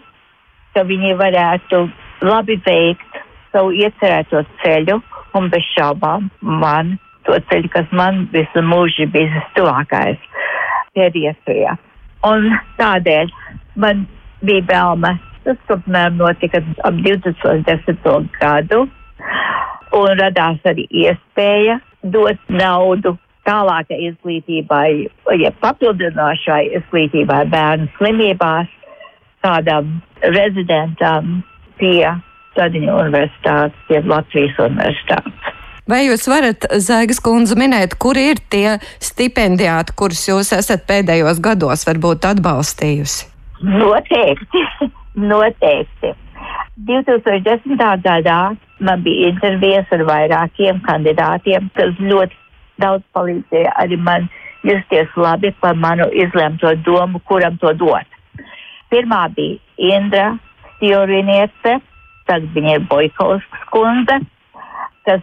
[0.75, 1.83] ka viņi varētu
[2.23, 4.99] labi veikt savu iecerēto ceļu
[5.35, 10.21] un bez šaubām man to ceļu, kas man visu mūžu bija vistuvākais
[10.95, 11.75] pēdējā.
[12.27, 13.33] Un tādēļ
[13.79, 14.05] man
[14.45, 15.15] bija vēlme
[15.47, 18.29] Tas apmēram notika ap 2010.
[18.39, 18.85] gadu,
[19.95, 23.15] un radās arī iespēja dot naudu
[23.47, 24.89] tālākai izglītībai,
[25.41, 28.69] ja papildinošai izglītībai bērnu slimībās,
[29.45, 31.39] kādam rezidentam
[31.79, 32.03] pie
[32.49, 35.55] Stadiņu universitātes, pie Latvijas universitātes.
[35.89, 41.85] Vai jūs varat, Zēgas kundze, minēt, kur ir tie stipendijāti, kurus jūs esat pēdējos gados
[41.87, 43.29] varbūt atbalstījusi?
[43.65, 44.65] Noteikti.
[45.15, 46.13] Noteikti.
[46.87, 47.79] 2010.
[48.03, 48.39] gadā
[48.79, 52.37] man bija intervijas ar vairākiem kandidātiem, kas ļoti
[52.79, 54.29] daudz palīdzēja arī man
[54.63, 58.07] justies labi par manu izlemto domu, kuram to dot.
[58.91, 60.37] Pirmā bija Indra
[60.77, 61.79] Stjoriniece,
[62.27, 64.21] tad viņa ir Boikovskas kundze,
[65.05, 65.21] kas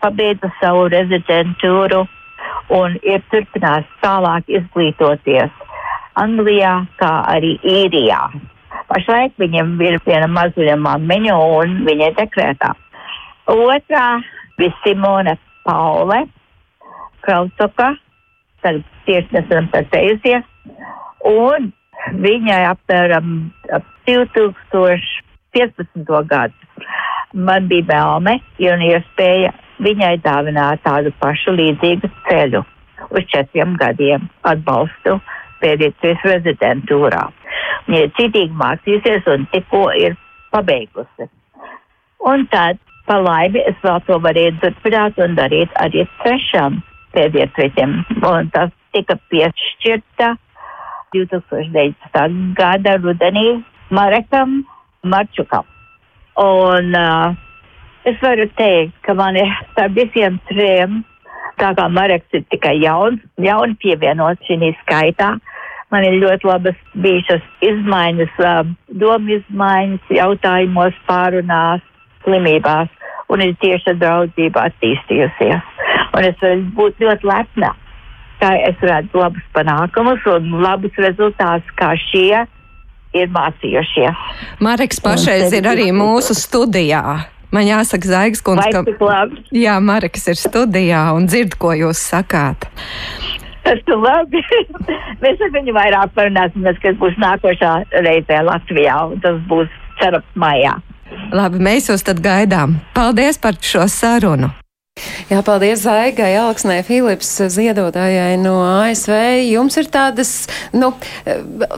[0.00, 2.06] pabeidza savu rezidentūru
[2.72, 5.52] un ir turpinās tālāk izglītoties
[6.20, 8.22] Anglijā, kā arī Īrijā.
[8.90, 12.70] Pašlaik viņam ir viena mazuļa māmiņa un viņa ir dekrētā.
[13.50, 14.06] Otrā
[14.58, 15.34] bija Simone
[15.66, 16.20] Paule
[17.24, 17.88] Krautoka,
[18.62, 20.44] tad nesen precējusies,
[21.26, 21.72] un
[22.24, 23.26] viņai apmēram
[23.76, 26.24] ap 2015.
[26.30, 26.54] gadu.
[27.34, 28.34] Man bija vēlme
[28.72, 29.50] un iespēja
[29.84, 32.60] viņai dāvināt tādu pašu līdzīgu ceļu
[33.10, 35.12] uz četriem gadiem atbalstu
[35.62, 37.24] pēdējais rezidentūrā.
[37.86, 40.16] Viņa ir citīgi mācījusies un tikko ir
[40.54, 41.28] pabeigusi.
[42.30, 46.80] Un tad, pa laimi, es vēl to varēju turpināt un darīt arī trešam
[47.16, 47.96] pēdējiem.
[48.20, 50.34] Un tas tika piešķirta
[51.14, 52.54] 2019.
[52.58, 54.62] gada rudenī Marekam
[55.02, 55.64] Marčukam.
[56.40, 57.34] Un uh,
[58.04, 61.02] es varu teikt, ka man ir starp visiem trim,
[61.60, 65.34] tā kā Mareks ir tikai jauns, jauni pievienots šī skaitā,
[65.90, 68.38] man ir ļoti labas bijušas izmaiņas,
[69.02, 71.84] domu izmaiņas, jautājumos, pārunās,
[72.24, 72.90] slimībās,
[73.30, 75.74] un ir tieši draudzība attīstījusies.
[76.16, 77.74] Un es varu būt ļoti lepna,
[78.40, 82.46] ka es redzu labus panākumus un labus rezultātus, kā šie
[83.16, 84.24] ir mācījušies.
[84.62, 87.02] Mareks pašreiz ir arī mūsu studijā.
[87.50, 92.68] Man jāsaka, Zaigas kundze, ka jā, Mareks ir studijā un dzird, ko jūs sakāt.
[93.66, 94.42] Tas ir labi.
[95.24, 97.74] Mēs ar viņu vairāk parunāsim, kas būs nākošā
[98.06, 99.68] reizē Latvijā, un tas būs
[100.00, 100.78] cerams maijā.
[101.34, 102.78] Labi, mēs jūs tad gaidām.
[102.96, 104.52] Paldies par šo sarunu!
[105.30, 109.14] Jā, paldies Zaigai, Alksnē Filips, ziedotājai no ASV.
[109.46, 110.32] Jums ir tādas,
[110.76, 110.90] nu,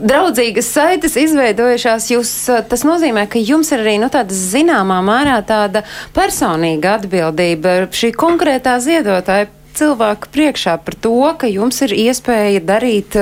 [0.01, 2.09] draudzīgas saites izveidojušās.
[2.15, 2.33] Jūs,
[2.71, 5.85] tas nozīmē, ka jums ir arī, nu, tāda zināmā mērā tāda
[6.17, 13.17] personīga atbildība šī konkrētā ziedotāja cilvēku priekšā par to, ka jums ir iespēja darīt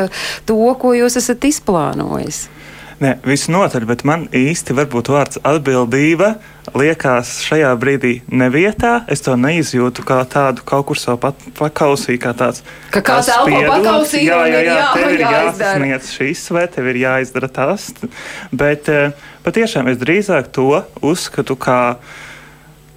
[0.46, 2.48] to, ko jūs esat izplānojis.
[3.02, 6.36] Nē, visnotaļ, bet man īsti varbūt vārds atbildība
[6.78, 9.00] liekas šajā brīdī nevietā.
[9.10, 12.62] Es to neizjūtu kā tādu kaut kur savu pat, pakausī, kā tāds.
[12.94, 17.02] Ka kāds elpo pakausī, jā, jā, jā, jā, tev ir jāsasniedz šis, vai tev ir
[17.02, 17.90] jāizdara tas.
[18.54, 21.80] Bet eh, patiešām es drīzāk to uzskatu kā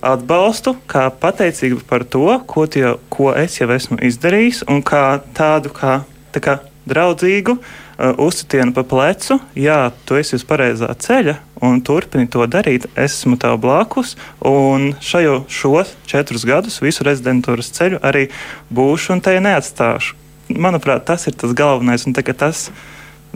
[0.05, 5.05] atbalstu, kā pateicību par to, ko, tie, ko es jau esmu izdarījis, un kā
[5.37, 6.03] tādu kā,
[6.35, 9.39] tā kā draudzīgu uh, uzsitienu pa plecu.
[9.57, 12.89] Jā, tu esi uz pareizā ceļa un turpini to darīt.
[12.95, 14.15] Es esmu tev blakus,
[14.45, 18.29] un šajo, šos četrus gadus, visu rezidentūras ceļu arī
[18.75, 20.21] būšu un te neatstāšu.
[20.61, 22.69] Manuprāt, tas ir tas galvenais, un tas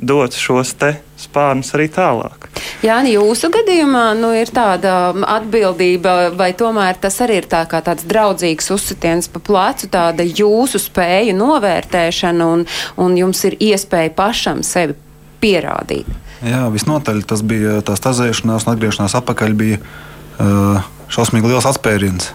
[0.00, 0.74] dot šos
[1.18, 2.46] spārnus arī tālāk.
[2.84, 8.06] Jā, jūsu gadījumā nu, ir tāda atbildība, vai tomēr tas arī ir tā kā tāds
[8.08, 12.64] draudzīgs uzsitiens pa plecu, tāda jūsu spēju novērtēšana, un,
[13.00, 14.94] un jums ir iespēja pašam sevi
[15.42, 16.08] pierādīt.
[16.46, 22.30] Jā, visnotaļ tas bija tā stazēšanās un atgriešanās atpakaļ bija uh, šausmīgi liels atspēriens.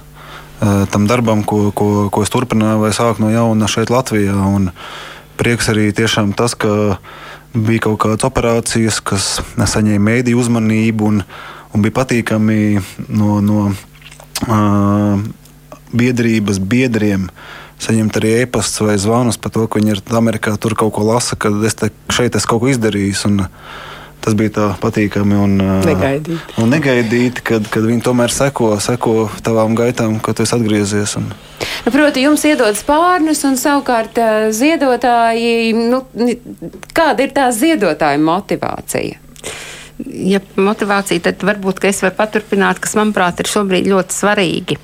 [0.63, 4.35] Uh, tam darbam, ko, ko, ko es turpināju, vai sāku no jauna šeit, Latvijā.
[4.35, 4.73] Un
[5.39, 7.22] prieks arī tiešām tas, ka uh,
[7.53, 9.27] bija kaut kādas operācijas, kas
[9.59, 11.21] nesaņēma mēdīju uzmanību un,
[11.73, 12.59] un bija patīkami
[13.13, 15.23] no, no uh,
[15.93, 17.29] biedrības biedriem.
[17.83, 21.35] Saņemt arī e-pastus vai zvanus par to, ka viņi ir Amerikā, tur kaut ko lasa,
[21.35, 23.25] ka es te, šeit esmu kaut ko izdarījis.
[23.27, 23.43] Un,
[24.23, 26.37] tas bija tā patīkami un negaidīti.
[26.63, 31.17] Un negaidīti kad, kad viņi tomēr seko, seko tavām gaitām, kad tu esi atgriezies.
[31.19, 31.33] Un...
[31.83, 34.19] Proti, jums iedod spārnus, un savukārt
[34.55, 36.03] ziedotāji, nu,
[36.95, 39.19] kāda ir tā ziedotāja motivācija?
[40.03, 44.77] ja motivācija, tad varbūt es varu paturpināt, kas manuprāt ir šobrīd ļoti svarīgi.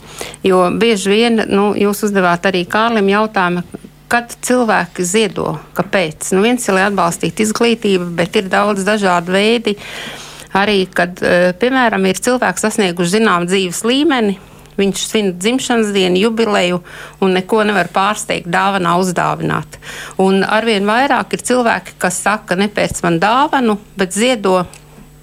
[0.45, 3.63] Jo bieži vien nu, jūs uzdevāt arī Kārlim jautājumu,
[4.09, 6.31] kad cilvēki ziedo, kāpēc.
[6.33, 9.75] Nu, viens ir, lai atbalstītu izglītību, bet ir daudz dažādu veidu.
[10.57, 11.19] Arī, kad,
[11.61, 14.39] piemēram, ir cilvēks sasnieguši zināmu dzīves līmeni,
[14.79, 16.81] viņš svin dzimšanas dienu, jubileju
[17.23, 19.79] un neko nevar pārsteigt, dāvanā uzdāvināt.
[20.23, 24.63] Un arvien vairāk ir cilvēki, kas saka, ne pēc man dāvanu, bet ziedo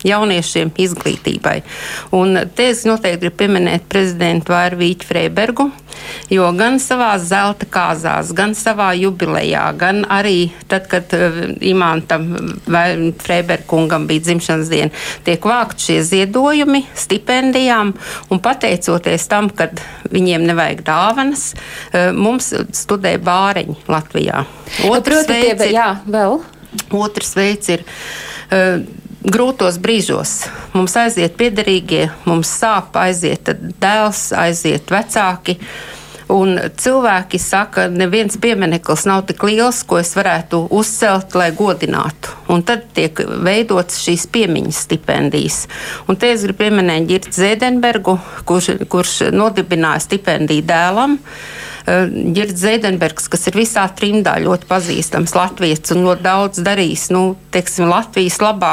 [0.07, 1.61] jauniešiem izglītībai.
[2.17, 5.69] Un te es noteikti gribu pieminēt prezidentu Vārvīķu Freibergu,
[6.31, 12.29] jo gan savā zelta kāzās, gan savā jubilejā, gan arī tad, kad uh, Imantam
[12.71, 17.95] vai Freiberkungam bija dzimšanas diena, tiek vākt šie ziedojumi stipendijām
[18.31, 19.81] un pateicoties tam, kad
[20.13, 24.45] viņiem nevajag dāvanas, uh, mums studē bāreņi Latvijā.
[24.91, 26.41] Otrs nu, veids ir, jā, vēl.
[26.97, 28.85] Otrs veids ir uh,
[29.27, 33.51] grūtos brīžos mums aiziet piederīgie, mums sāp, aiziet
[33.83, 35.59] dēls, aiziet vecāki.
[36.33, 42.33] Un cilvēki saka, neviens piemineklis nav tik liels, ko es varētu uzcelt, lai godinātu.
[42.51, 45.61] Un tad tiek veidotas šīs piemiņas stipendijas.
[46.11, 48.17] Un te es gribu pieminēt Girtu Zēdenbergu,
[48.49, 51.21] kurš, kurš nodibināja stipendiju dēlam.
[51.87, 57.23] Girds Zēdenbergs, kas ir visā trimdā ļoti pazīstams Latvijas un ļoti daudz darījis, nu,
[57.55, 58.73] teiksim, Latvijas labā,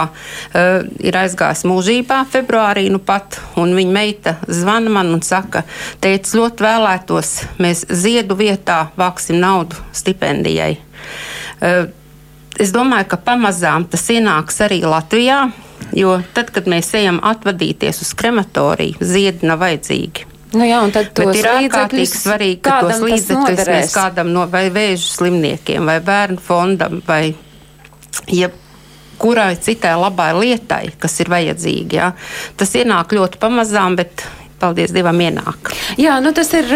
[1.04, 5.62] ir aizgājis mūžībā februārī nu pat, viņa meita zvana man un saka,
[6.02, 10.74] teica, ļoti vēlētos, mēs ziedu vietā vāksim naudu stipendijai.
[12.64, 15.48] Es domāju, ka pamazām tas ienāks arī Latvijā,
[15.94, 20.33] jo tad, kad mēs ejam atvadīties uz krematoriju, ziedi nav vajadzīgi.
[20.54, 24.68] Nu jā, un tad tos ir ārkārtīgi svarīgi, ka tos līdzekļus mēs kādam no vai
[24.74, 27.34] vēža slimniekiem, vai bērnu fondam, vai
[28.30, 31.98] jebkurai citai labai lietai, kas ir vajadzīga.
[31.98, 32.12] Jā.
[32.60, 34.26] Tas ienāk ļoti pamazām, bet
[34.64, 35.74] paldies Dievam, ienāk.
[36.00, 36.72] Jā, nu tas ir,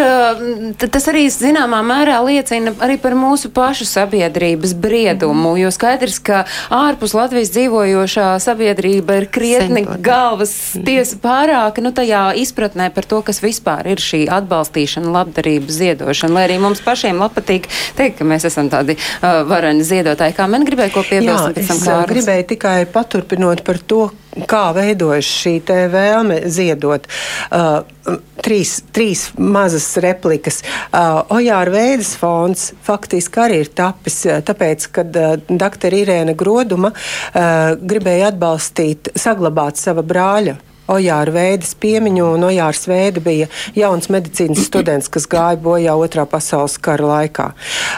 [0.78, 7.15] tas arī zināmā mērā liecina arī par mūsu pašu sabiedrības briedumu, jo skaidrs, ka ārpus
[7.17, 10.04] Latvijas dzīvojošā sabiedrība ir krietni Sentot.
[10.04, 10.54] galvas
[10.86, 16.45] tiesa pārāka, nu tajā izpratnē par to, kas vispār ir šī atbalstīšana, labdarība, ziedošana, lai
[16.50, 20.36] arī mums pašiem patīk teikt, ka mēs esam tādi uh, varani ziedotāji.
[20.38, 21.58] Kā man gribēja ko piebilst?
[21.58, 22.12] Jā, es Kārlis.
[22.13, 24.08] gribēju tikai paturpinot par to,
[24.50, 25.56] kā veidojas šī
[25.91, 27.08] vēlme ziedot.
[27.52, 30.62] Uh, trīs, trīs mazas replikas.
[30.91, 36.93] Uh, Ojāra veidas fonds faktiski arī ir tapis, uh, tāpēc, kad uh, doktora Irēna Groduma
[36.93, 44.63] uh, gribēja atbalstīt, saglabāt sava brāļa Ojāra Vēdas piemiņu, un Ojārs Vēda bija jauns medicīnas
[44.69, 47.52] students, kas gāja bojā otrā pasaules kara laikā.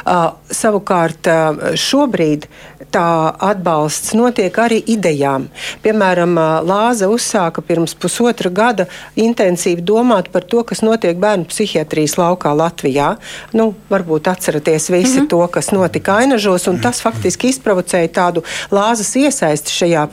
[0.03, 2.47] Uh, savukārt uh, šobrīd
[2.89, 5.47] tā atbalsts notiek arī idejām.
[5.83, 8.87] Piemēram, uh, Lāza uzsāka pirms pusotra gada
[9.19, 13.11] intensīvi domāt par to, kas notiek bērnu psihiatrijas laukā Latvijā.
[13.53, 15.29] Nu, varbūt atceraties visi mm -hmm.
[15.29, 20.07] to, kas notika Ainažos, un tas faktiski izprovocēja tādu Lāzas iesaisti šajā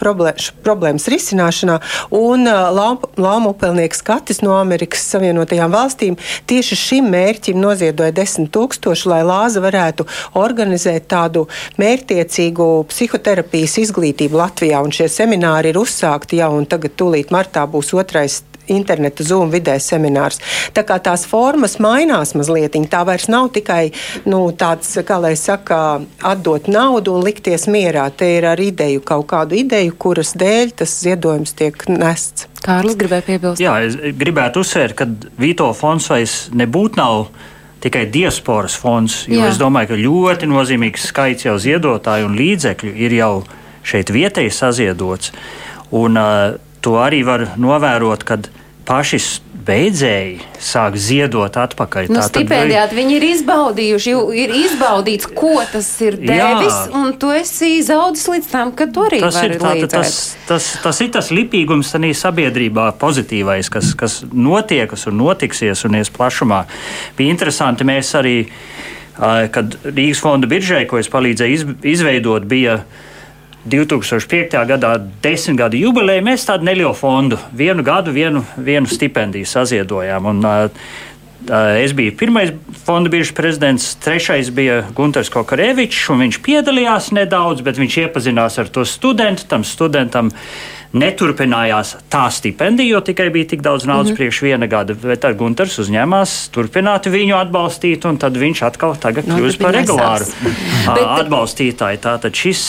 [0.62, 1.81] problēmas risināšanā.
[2.11, 6.17] Un, uh, Lāma upelnieks Katis no Amerikas Savienotajām valstīm
[6.49, 10.07] tieši šim mērķim noziedoja 10 tūkstoši, lai Lāza varētu
[10.41, 11.47] organizēt tādu
[11.81, 14.83] mērķtiecīgu psihoterapijas izglītību Latvijā.
[14.83, 19.77] Un šie semināri ir uzsākti jau, un tagad tūlīt martā būs otrais interneta Zoom vidē
[19.83, 20.41] seminārs.
[20.75, 23.93] Tā kā tās formas mainās mazliet, tā vairs nav tikai
[24.27, 28.09] nu, tāds, kā lai saka, atdot naudu un likties mierā.
[28.11, 32.51] Te ir ar ideju, kaut kādu ideju, kuras dēļ tas ziedojums tiek nests.
[32.67, 33.63] Kārlis gribēja piebilst.
[33.63, 35.07] Jā, es gribētu uzsvērt, ka
[35.39, 37.29] Vito fonds vairs nebūtu nav
[37.85, 39.53] tikai diasporas fonds, jo Jā.
[39.53, 43.33] es domāju, ka ļoti nozīmīgs skaits jau ziedotāju un līdzekļu ir jau
[43.87, 45.31] šeit vietēji saziedots.
[45.95, 48.49] Un, uh, to arī var novērot, kad
[48.87, 49.20] paši
[49.66, 52.11] beidzēji sāk ziedot atpakaļ.
[52.12, 53.01] Nu, stipendijāti vai...
[53.01, 56.92] viņi ir izbaudījuši, ir izbaudīts, ko tas ir devis, Jā.
[57.01, 61.03] un tu esi zaudzis līdz tam, ka tu arī tas vari tāda, tas, tas, tas
[61.03, 66.62] ir tas lipīgums tanī sabiedrībā pozitīvais, kas, kas notiekas un notiksies un ies plašumā.
[67.18, 68.38] Bija interesanti, mēs arī,
[69.16, 72.81] kad Rīgas fonda biržai, ko es palīdzēju izveidot, bija
[73.67, 74.57] 2005.
[74.69, 80.33] gadā desmit gadu jubileju mēs tādu nelielu fondu, vienu gadu, vienu, vienu stipendiju saziedojām.
[80.33, 80.89] Un, uh,
[81.83, 82.51] Es biju pirmais
[82.87, 88.83] fonda biržas prezidents, trešais bija Gunārs Kokarevičs, viņš piedalījās nedaudz, bet viņš iepazinās ar to
[88.89, 89.45] studentu.
[89.47, 90.33] Tam studentam
[90.97, 94.17] neturpinājās tā stipendija, jo tikai bija tik daudz naudas mm -hmm.
[94.17, 94.95] priekš viena gada.
[94.95, 100.25] Bet ar Gunārs uzņēmās turpināt viņu atbalstīt, un tad viņš atkal tagad kļūst par regulāru
[101.21, 101.99] atbalstītāju.
[102.09, 102.63] Tātad šis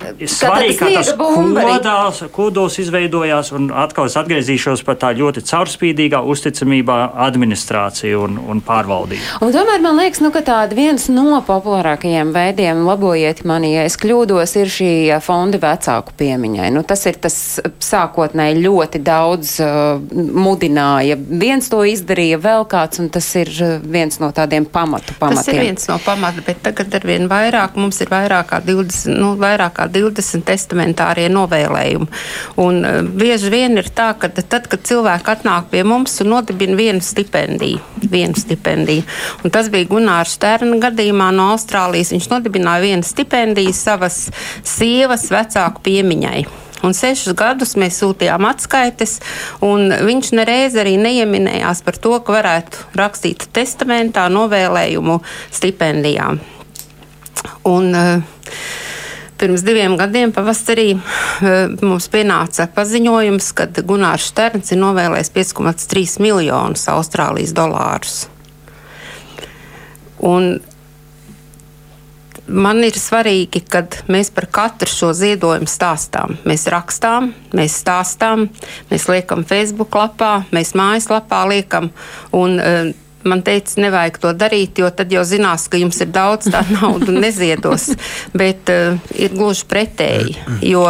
[0.00, 6.96] Svarīgi, ka tas kodās, kodos izveidojās, un atkal es atgriezīšos par tā ļoti caurspīdīgā uzticamībā
[7.26, 9.40] administrāciju un, un pārvaldību.
[9.44, 13.98] Un tomēr man liekas, nu, ka tāda viens no populārākajiem veidiem, labojiet mani, ja es
[14.00, 14.90] kļūdos, ir šī
[15.24, 16.70] fonda vecāku piemiņai.
[16.74, 17.36] Nu, tas ir tas
[17.84, 21.18] sākotnēji ļoti daudz uh, mudināja.
[21.20, 23.52] Viens to izdarīja vēl kāds, un tas ir
[23.84, 25.44] viens no tādiem pamatu pamatiem.
[25.44, 29.16] Tas ir viens no pamata, bet tagad ar vien vairāk mums ir vairāk kā 20,
[29.20, 32.08] nu, vairāk kā 20 testamentārie novēlējumi.
[32.62, 36.78] Un uh, bieži vien ir tā, ka tad, kad cilvēki atnāk pie mums un nodibina
[36.78, 39.04] vienu stipendiju, vienu stipendiju,
[39.44, 44.26] un tas bija Gunārs Sterna gadījumā no Austrālijas, viņš nodibināja vienu stipendiju savas
[44.66, 46.42] sievas vecāku piemiņai.
[46.80, 49.18] Un sešus gadus mēs sūtījām atskaites,
[49.64, 55.18] un viņš nereiz arī neieminējās par to, ka varētu rakstīt testamentā novēlējumu
[55.52, 56.40] stipendijām.
[57.68, 58.22] Un, uh,
[59.40, 66.84] Pirms diviem gadiem pavasarī eh, mums pienāca paziņojums, ka Gunārs Šterns ir novēlējis 5,3 miljonus
[66.92, 68.26] Austrālijas dolārus.
[70.20, 70.58] Un
[72.50, 76.36] man ir svarīgi, kad mēs par katru šo ziedojumu stāstām.
[76.44, 78.48] Mēs rakstām, mēs stāstām,
[78.90, 81.90] mēs liekam Facebook lapā, mēs mājaslapā liekam.
[82.36, 82.90] Un, uh,
[83.24, 87.12] man teica, nevajag to darīt, jo tad jau zinās, ka jums ir daudz tādu naudu
[87.12, 87.90] un neziedos.
[88.36, 90.36] Bet uh, ir gluži pretēji,
[90.70, 90.84] jo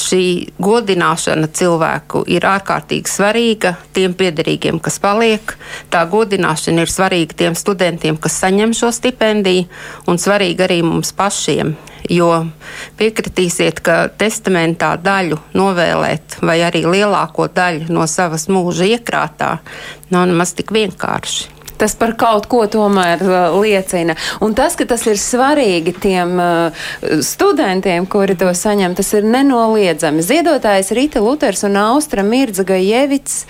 [0.00, 0.22] šī
[0.62, 5.54] godināšana cilvēku ir ārkārtīgi svarīga tiem piederīgiem, kas paliek.
[5.92, 9.68] Tā godināšana ir svarīga tiem studentiem, kas saņem šo stipendiju,
[10.10, 11.76] un svarīga arī mums pašiem.
[12.10, 12.30] Jo
[12.98, 19.58] piekritīsiet, ka testamentā daļu novēlēt, vai arī lielāko daļu no savas mūža iekrātā,
[20.10, 24.16] nav nemaz tik vienkārši tas par kaut ko tomēr uh, liecina.
[24.44, 26.86] Un tas, ka tas ir svarīgi tiem uh,
[27.24, 30.24] studentiem, kuri to saņem, tas ir nenoliedzami.
[30.24, 33.44] Ziedotājs Rita Luters un Austra Mirdza Gajevits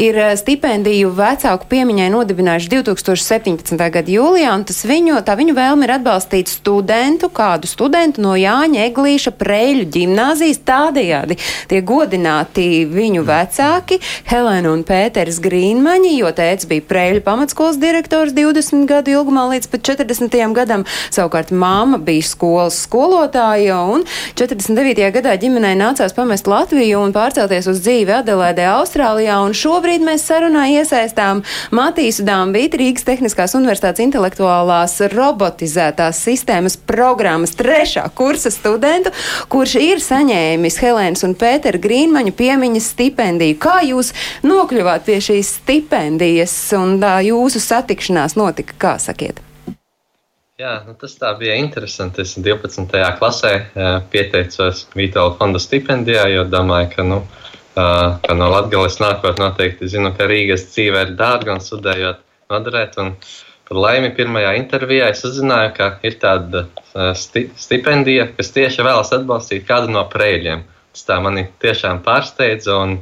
[0.00, 3.76] ir uh, stipendiju vecāku piemiņai nodibinājuši 2017.
[3.78, 8.88] gada jūlijā, un tas viņu, tā viņu vēlme ir atbalstīt studentu, kādu studentu no Jāņa
[8.88, 11.38] Eglīša Preļu ģimnāzijas tādējādi.
[11.70, 18.32] Tiek godināti viņu vecāki Helēna un Pēters Grīnmaņi, jo tēts bija Preļu pamatskolas skolas direktors
[18.32, 20.52] 20 gadu ilgumā līdz pat 40.
[20.54, 20.84] gadam.
[21.10, 24.04] Savukārt māma bija skolas skolotāja un
[24.38, 25.10] 49.
[25.14, 29.40] gadā ģimenei nācās pamest Latviju un pārcelties uz dzīvi Adelaidē, Austrālijā.
[29.42, 31.42] Un šobrīd mēs sarunā iesaistām
[31.74, 39.10] Matīsu Dambīti, Rīgas Tehniskās universitātes intelektuālās robotizētās sistēmas programmas trešā kursa studentu,
[39.48, 43.58] kurš ir saņēmis Helēnas un Pētera Grīnmaņu piemiņas stipendiju.
[43.58, 44.12] Kā jūs
[44.46, 48.76] nokļuvāt pie šīs stipendijas un tā jūsu satikšanās notika?
[48.80, 49.40] Kā sakiet?
[50.54, 52.22] Jā, nu tas bija interesanti.
[52.22, 52.84] Es 12.
[53.18, 53.54] klasē
[54.12, 57.16] pieteicos Vītola fonda stipendijā, jo domāju, ka, nu,
[57.74, 62.22] ka no Latgales nākot noteikti zinu, ka Rīgas dzīve ir dārga un studējot
[62.54, 62.94] noderēt.
[63.02, 63.16] Un
[63.66, 66.68] par laimi pirmajā intervijā es uzzināju, ka ir tāda
[67.18, 70.62] sti stipendija, kas tieši vēlas atbalstīt kādu no prēļiem.
[70.94, 73.00] Tas tā mani tiešām pārsteidza un,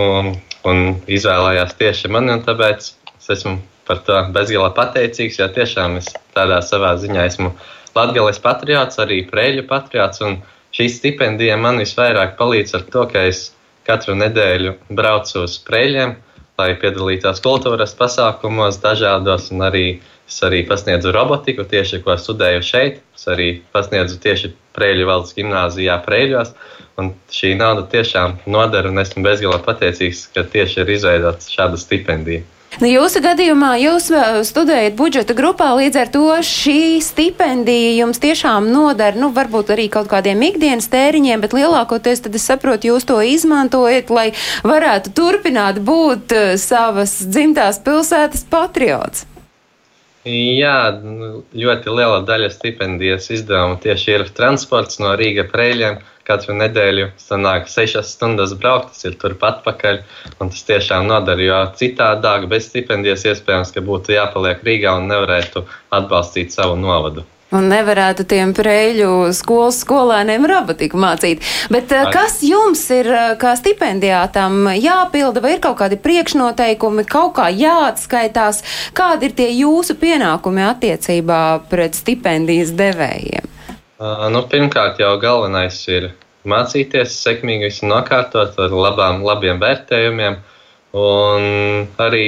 [0.00, 0.32] un,
[0.64, 2.88] un izvēlējās tieši mani, un tāpēc
[3.20, 3.58] es esmu
[3.90, 7.50] par to bezgalā pateicīgs, jo tiešām es tādā savā ziņā esmu
[7.96, 10.22] Latvijas patriots, arī Prēļu patriots.
[10.70, 13.48] Šī stipendija man visvairāk palīdz ar to, ka es
[13.88, 16.14] katru nedēļu braucu uz Prēļiem,
[16.60, 19.84] lai piedalītos kultūras pasākumos, dažādos, un arī
[20.30, 23.02] es arī pasniedzu robotiku, tieši ko studēju šeit.
[23.18, 26.54] Es arī pasniedzu tieši Prēļu valsts gimnāzijā Prēļos,
[27.02, 32.46] un šī nauda tiešām noder, un esmu bezgalā pateicīgs, ka tieši ir izveidota šāda stipendija.
[32.78, 34.06] Nu, jūsu gadījumā jūs
[34.46, 40.06] studējat budžeta grupā, līdz ar to šī stipendija jums tiešām noder, nu, varbūt arī kaut
[40.12, 44.28] kādiem ikdienas tēriņiem, bet lielākoties tad es saprotu, jūs to izmantojat, lai
[44.62, 49.26] varētu turpināt būt uh, savas dzimtās pilsētas patriots.
[50.28, 55.96] Jā, nu, ļoti liela daļa stipendijas izdevuma tieši ir transports no Rīga prēļiem
[56.30, 60.00] katru nedēļu sanāk sešas stundas braukt, tas ir turpat pakaļ.
[60.38, 65.66] Tas tiešām nodara, jo citādāk bez stipendijas iespējams, ka būtu jāpaliek Rīgā un nevarētu
[66.00, 67.26] atbalstīt savu novadu.
[67.50, 71.42] Un nevarētu tiem prēļu skolas skolēniem robotiku mācīt.
[71.74, 72.04] Bet Ai.
[72.14, 73.10] kas jums ir
[73.42, 78.62] kā stipendijātam jāpilda, vai ir kaut kādi priekšnoteikumi, kaut kā jāatskaitās,
[78.94, 81.40] kādi ir tie jūsu pienākumi attiecībā
[81.72, 83.50] pret stipendijas devējiem?
[84.00, 86.06] Nu, pirmkārt, jau galvenais ir
[86.48, 90.38] mācīties, sekmīgi visu nokārtot ar labām, labiem vērtējumiem.
[90.96, 91.44] Un
[92.00, 92.24] arī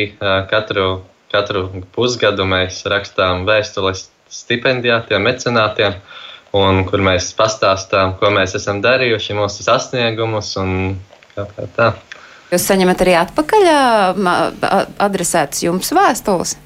[0.51, 1.03] katru,
[1.33, 1.63] katru
[1.95, 5.97] pusgadu mēs rakstām vēstules stipendijātiem, mecenātiem,
[6.57, 10.99] un, kur mēs pastāstām, ko mēs esam darījuši, mūsu sasniegumus un
[11.33, 11.89] kā tā.
[12.53, 13.71] Jūs saņemat arī atpakaļ
[15.01, 16.59] adresētas jums vēstules?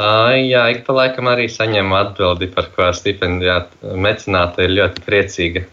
[0.00, 5.66] Jā, ik pa laikam arī saņemu atbildi, par ko stipendijāta mecenāte ir ļoti priecīga.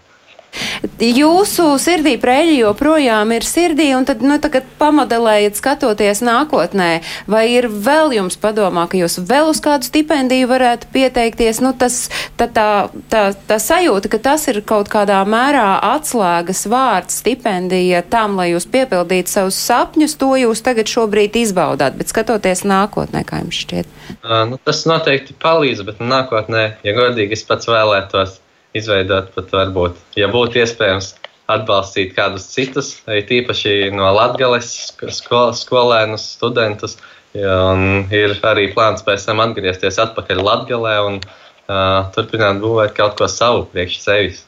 [0.98, 6.90] Jūsu sirdī prēļi joprojām ir sirdī, un tad, nu, tagad pamodelējiet, skatoties nākotnē,
[7.30, 12.08] vai ir vēl jums padomā, ka jūs vēl uz kādu stipendiju varētu pieteikties, nu, tas,
[12.40, 12.68] tā, tā,
[13.14, 18.66] tā, tā sajūta, ka tas ir kaut kādā mērā atslēgas vārds stipendija tam, lai jūs
[18.74, 23.94] piepildītu savus sapņus, to jūs tagad šobrīd izbaudāt, bet skatoties nākotnē, kā jums šķiet?
[24.18, 28.40] Uh, nu, tas noteikti palīdz, bet nākotnē, ja godīgi, es pats vēlētos
[28.78, 31.16] izveidot pat varbūt, ja būtu iespējams,
[31.48, 34.72] atbalstīt kādus citus, tīpaši no Latgales
[35.16, 36.98] skol, skolēnus, studentus.
[37.38, 43.28] Un ir arī plāns pēc tam atgriezties atpakaļ Latgalē un uh, turpināt būvēt kaut ko
[43.32, 44.44] savu priekš sevis.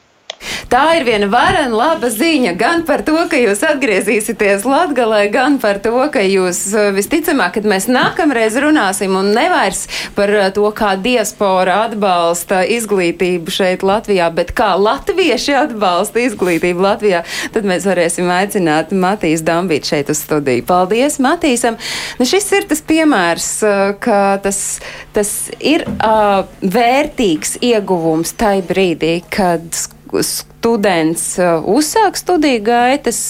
[0.70, 5.80] Tā ir viena varena laba ziņa gan par to, ka jūs atgriezīsieties Latgalē, gan par
[5.82, 10.92] to, ka jūs eh, visticamāk, kad mēs nākamreiz runāsim un nevairs par eh, to, kā
[11.02, 18.94] diaspora atbalsta izglītību šeit Latvijā, bet kā latvieši atbalsta izglītību Latvijā, tad mēs varēsim aicināt
[18.94, 20.64] Matīs Dambīt šeit uz studiju.
[20.70, 21.82] Paldies Matīsam!
[22.22, 24.78] Nu, šis ir tas piemērs, eh, ka tas,
[25.16, 29.66] tas ir uh, vērtīgs ieguvums tai brīdī, kad
[30.26, 33.20] students uh, uzsāk studiju gaitas,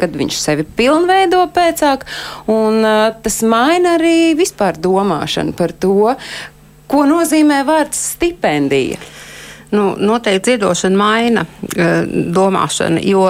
[0.00, 2.06] kad viņš sevi pilnveido pēcāk,
[2.50, 6.14] un uh, tas maina arī vispār domāšanu par to,
[6.90, 8.98] ko nozīmē vārds stipendija.
[9.70, 11.84] Nu, noteikti ziedošana maina e,
[12.34, 13.22] domāšanu, jo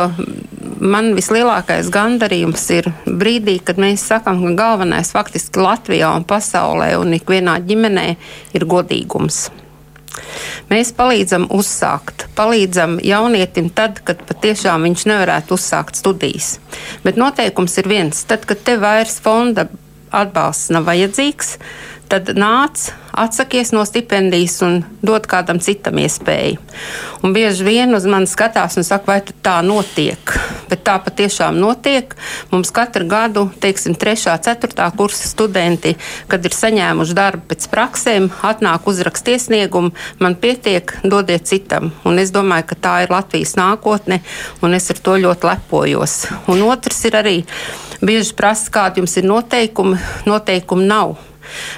[0.81, 7.13] man vislielākais gandarījums ir brīdī, kad mēs sakām, ka galvenais faktiski Latvijā un pasaulē un
[7.19, 8.07] ikvienā ģimenē
[8.57, 9.51] ir godīgums.
[10.71, 16.57] Mēs palīdzam uzsākt, palīdzam jaunietim tad, kad patiešām viņš nevarētu uzsākt studijas.
[17.05, 19.69] Bet noteikums ir viens, tad, kad tev vairs fonda
[20.11, 21.57] atbalsts nav vajadzīgs,
[22.11, 26.59] tad nāc, atsakies no stipendijas un dod kādam citam iespēju.
[27.23, 30.35] Un bieži vien uz mani skatās un saka, vai tā notiek.
[30.71, 32.15] Bet tā patiešām notiek.
[32.51, 34.27] Mums katru gadu, teiksim, 3.
[34.33, 34.89] un 4.
[34.99, 35.95] kursa studenti,
[36.31, 41.93] kad ir saņēmuši darbu pēc praksēm, atnāk uzrakst iesniegumu, man pietiek, dodiet citam.
[42.05, 44.23] Un es domāju, ka tā ir Latvijas nākotne,
[44.63, 46.21] un es ar to ļoti lepojos.
[46.51, 47.41] Un otrs ir arī
[48.03, 49.99] bieži prasa, kādi jums ir noteikumi.
[50.27, 51.19] Noteikumi nav.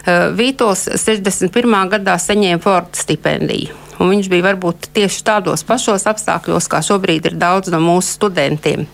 [0.06, 1.88] Eh, Vītos 61.
[1.92, 3.78] gadā saņēma Forda stipendiju.
[4.02, 8.86] Un viņš bija varbūt tieši tādos pašos apstākļos, kā šobrīd ir daudz no mūsu studentiem.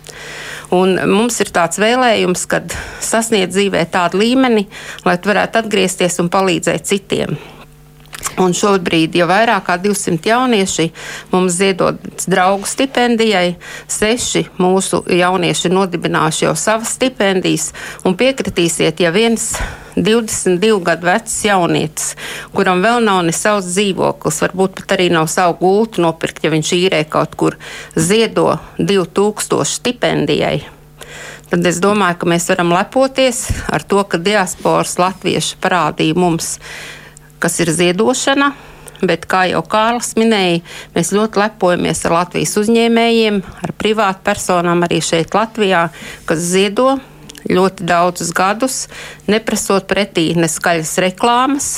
[0.74, 4.66] Un mums ir tāds vēlējums, kad sasniegt dzīvē tādu līmeni,
[5.08, 7.38] lai varētu atgriezties un palīdzēt citiem.
[8.38, 10.88] Un šobrīd jau vairāk kā 200 jaunieši
[11.32, 11.98] mums ziedot
[12.30, 13.56] draugu stipendijai.
[13.90, 17.72] Seši mūsu jaunieši nodibinājuši jau savas stipendijas.
[18.06, 19.50] Un piekritīsiet, ja viens
[19.98, 22.14] 22 gadu vecs jaunietis,
[22.54, 26.74] kuram vēl nav ne savs dzīvoklis, varbūt pat arī nav savu gultu nopirkt, ja viņš
[26.78, 27.58] īrē kaut kur,
[27.98, 30.58] ziedo 2000 stipendijai
[31.48, 36.58] tad es domāju, ka mēs varam lepoties ar to, ka diasporas latvieši parādīja mums
[37.42, 38.52] kas ir ziedošana.
[38.98, 40.58] Bet, kā jau Kārlis minēja,
[40.96, 45.84] mēs ļoti lepojamies ar Latvijas uzņēmējiem, ar privātpersonām arī šeit, Latvijā,
[46.26, 46.96] kas ziedo
[47.46, 48.80] ļoti daudzus gadus,
[49.30, 51.70] neprasot pretī neskaļas reklāmas,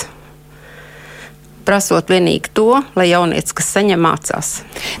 [1.65, 4.51] prasot vienīgi to, lai jaunietis, kas saņem, mācās.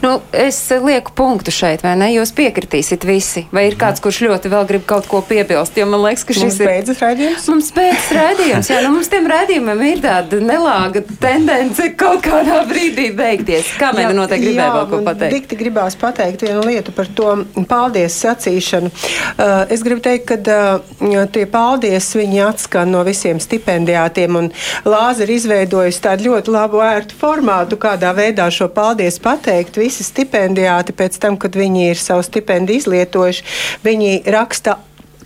[0.03, 2.11] Nu, es lieku punktu šeit, vai ne?
[2.15, 3.45] Jūs piekritīsiet visi.
[3.53, 5.77] Vai ir kāds, kurš ļoti vēl grib kaut ko piebilst?
[5.79, 7.47] Jo man liekas, ka šis mums ir beidzas raidījums.
[7.51, 8.71] Mums beidzas raidījums.
[8.71, 13.73] Jā, nu mums tiem raidījumiem ir tāda nelāga tendence kaut kādā brīdī beigties.
[13.81, 15.35] Kā mēs noteikti gribējām vēl ko pateikt?
[15.37, 17.35] Dikti gribās pateikt vienu lietu par to
[17.69, 18.91] paldies sacīšanu.
[18.91, 24.51] Uh, es gribu teikt, ka uh, tie paldies viņi atskan no visiem stipendijātiem un
[24.85, 29.79] Lāza ir izveidojusi tādu ļoti labu ērtu formātu, kādā veidā šo paldies pateikt.
[29.81, 33.45] Visi stipendijāti pēc tam, kad viņi ir savu stipendiju izlietojuši,
[33.85, 34.77] viņi raksta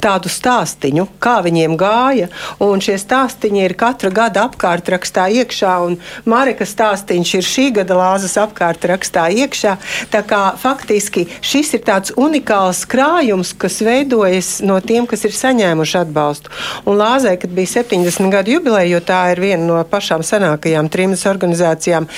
[0.05, 2.29] tādu stāstīnu, kā viņiem gāja.
[2.63, 5.97] Un šie stāstīņi ir katra gada apkārtrakstā iekšā, un
[6.29, 9.75] Marika stāstīns ir šī gada lāzas apkārtrakstā iekšā.
[10.13, 15.99] Tā kā faktiski šis ir tāds unikāls krājums, kas veidojas no tiem, kas ir saņēmuši
[16.03, 16.53] atbalstu.
[16.85, 21.25] Un Lāzai, kad bija 70 gadu jubileja, jo tā ir viena no pašām senākajām trimdas
[21.29, 22.09] organizācijām,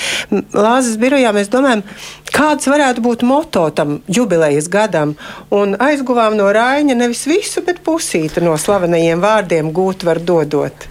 [0.54, 1.84] Lāzas birojā mēs domājam,
[2.38, 5.16] kāds varētu būt moto tam jubilejas gadam.
[5.54, 10.88] Un aizguvām no Raiņa nevis visu, bet pusīti no slavenajiem vārdiem gūt var dodot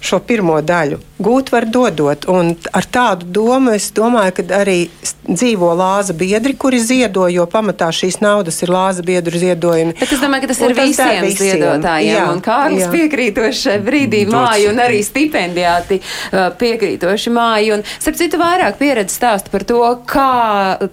[0.00, 1.00] šo pirmo daļu.
[1.18, 4.76] Gūt var dodot, un ar tādu domu es domāju, ka arī
[5.26, 9.96] dzīvo lāza biedri, kuri ziedo, jo pamatā šīs naudas ir lāza biedru ziedojumi.
[9.98, 12.90] Bet es domāju, ka tas un ir tas visiem, visiem ziedotājiem, jā, un Kārlis jā.
[12.92, 19.18] piekrītoši šai brīdī māju, un arī stipendijāti uh, piekrītoši māju, un starp citu vairāk pieredze
[19.18, 20.30] stāsta par to, kā,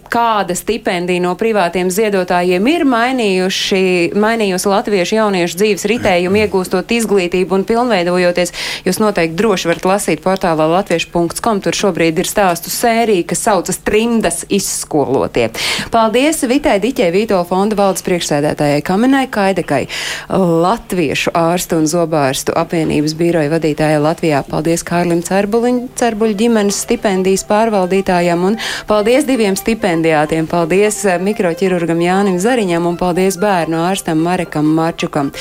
[0.09, 3.86] kāda stipendija no privātiem ziedotājiem ir mainījuši,
[4.17, 8.57] mainījusi latviešu jauniešu dzīves ritējumu, iegūstot izglītību un pilnveidojoties.
[8.86, 11.61] Jo Jūs noteikti droši varat lasīt portālā latviešu.com.
[11.66, 15.49] Tur šobrīd ir stāstu sērija, kas saucas Trimdas izskolotie.
[15.93, 19.86] Paldies Vitai Diķei, Vīto fonda valdes priekšsēdētājai Kamenai Kaidekai,
[20.30, 24.43] Latviešu ārstu un zobārstu apvienības biroja vadītājai Latvijā.
[24.49, 28.59] Paldies Kārlim Cerbuļu ģimenes stipendijas pārvaldītājam un
[28.89, 30.49] paldies diviem stipendijātiem.
[30.51, 35.32] Paldies eh, mikroķirurgam Jānim Zariņam un paldies bērnu ārstam Marekam Marčukam.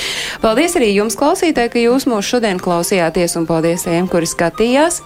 [0.42, 4.63] Paldies arī jums, klausītāji, ka jūs mūs šodien klausījāties un paldies tiem, kuri skatījās.
[4.64, 5.02] días.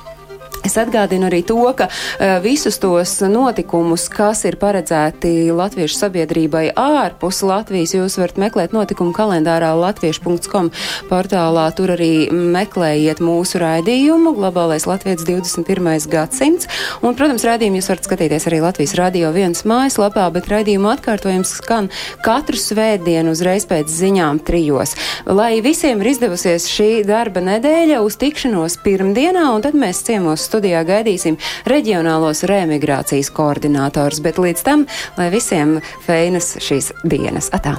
[0.67, 7.45] Es atgādinu arī to, ka uh, visus tos notikumus, kas ir paredzēti latviešu sabiedrībai ārpus
[7.47, 10.71] Latvijas, jūs varat meklēt notikumu kalendārā latviešu.com
[11.09, 11.69] portālā.
[11.79, 16.09] Tur arī meklējiet mūsu raidījumu Globālais Latvijas 21.
[16.11, 16.67] gadsimts.
[17.03, 21.91] Un, protams, raidījumu jūs varat skatīties arī Latvijas radio viens mājaslapā, bet raidījumu atkārtojums skan
[22.27, 24.97] katru svētdienu uzreiz pēc ziņām trijos.
[25.29, 30.83] Lai visiem ir izdevusies šī darba nedēļa uz tikšanos pirmdienā, un tad mēs ciemos studijā
[30.89, 31.37] gaidīsim
[31.69, 34.87] reģionālos reemigrācijas koordinātors, bet līdz tam,
[35.21, 37.53] lai visiem feinas šīs dienas.
[37.55, 37.77] Atā!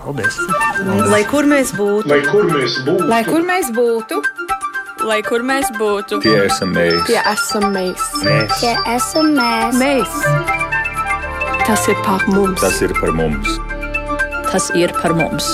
[0.00, 0.36] Paldies!
[1.10, 4.20] Lai kur mēs būtu, Lai kur mēs būtu, Lai kur mēs būtu,
[5.06, 7.02] Lai kur mēs būtu, tie esam mēs.
[7.10, 8.04] tie esam mēs.
[8.24, 8.54] mēs.
[8.62, 9.76] Tie esam mēs.
[9.82, 10.14] Mēs!
[11.66, 12.60] tas ir par mums.
[12.62, 13.50] Tas ir par mums.
[14.52, 15.48] tas ir par mums.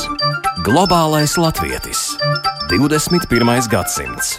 [0.63, 2.13] Globālais latvietis
[2.71, 3.69] 21.
[3.73, 4.37] gadsimts.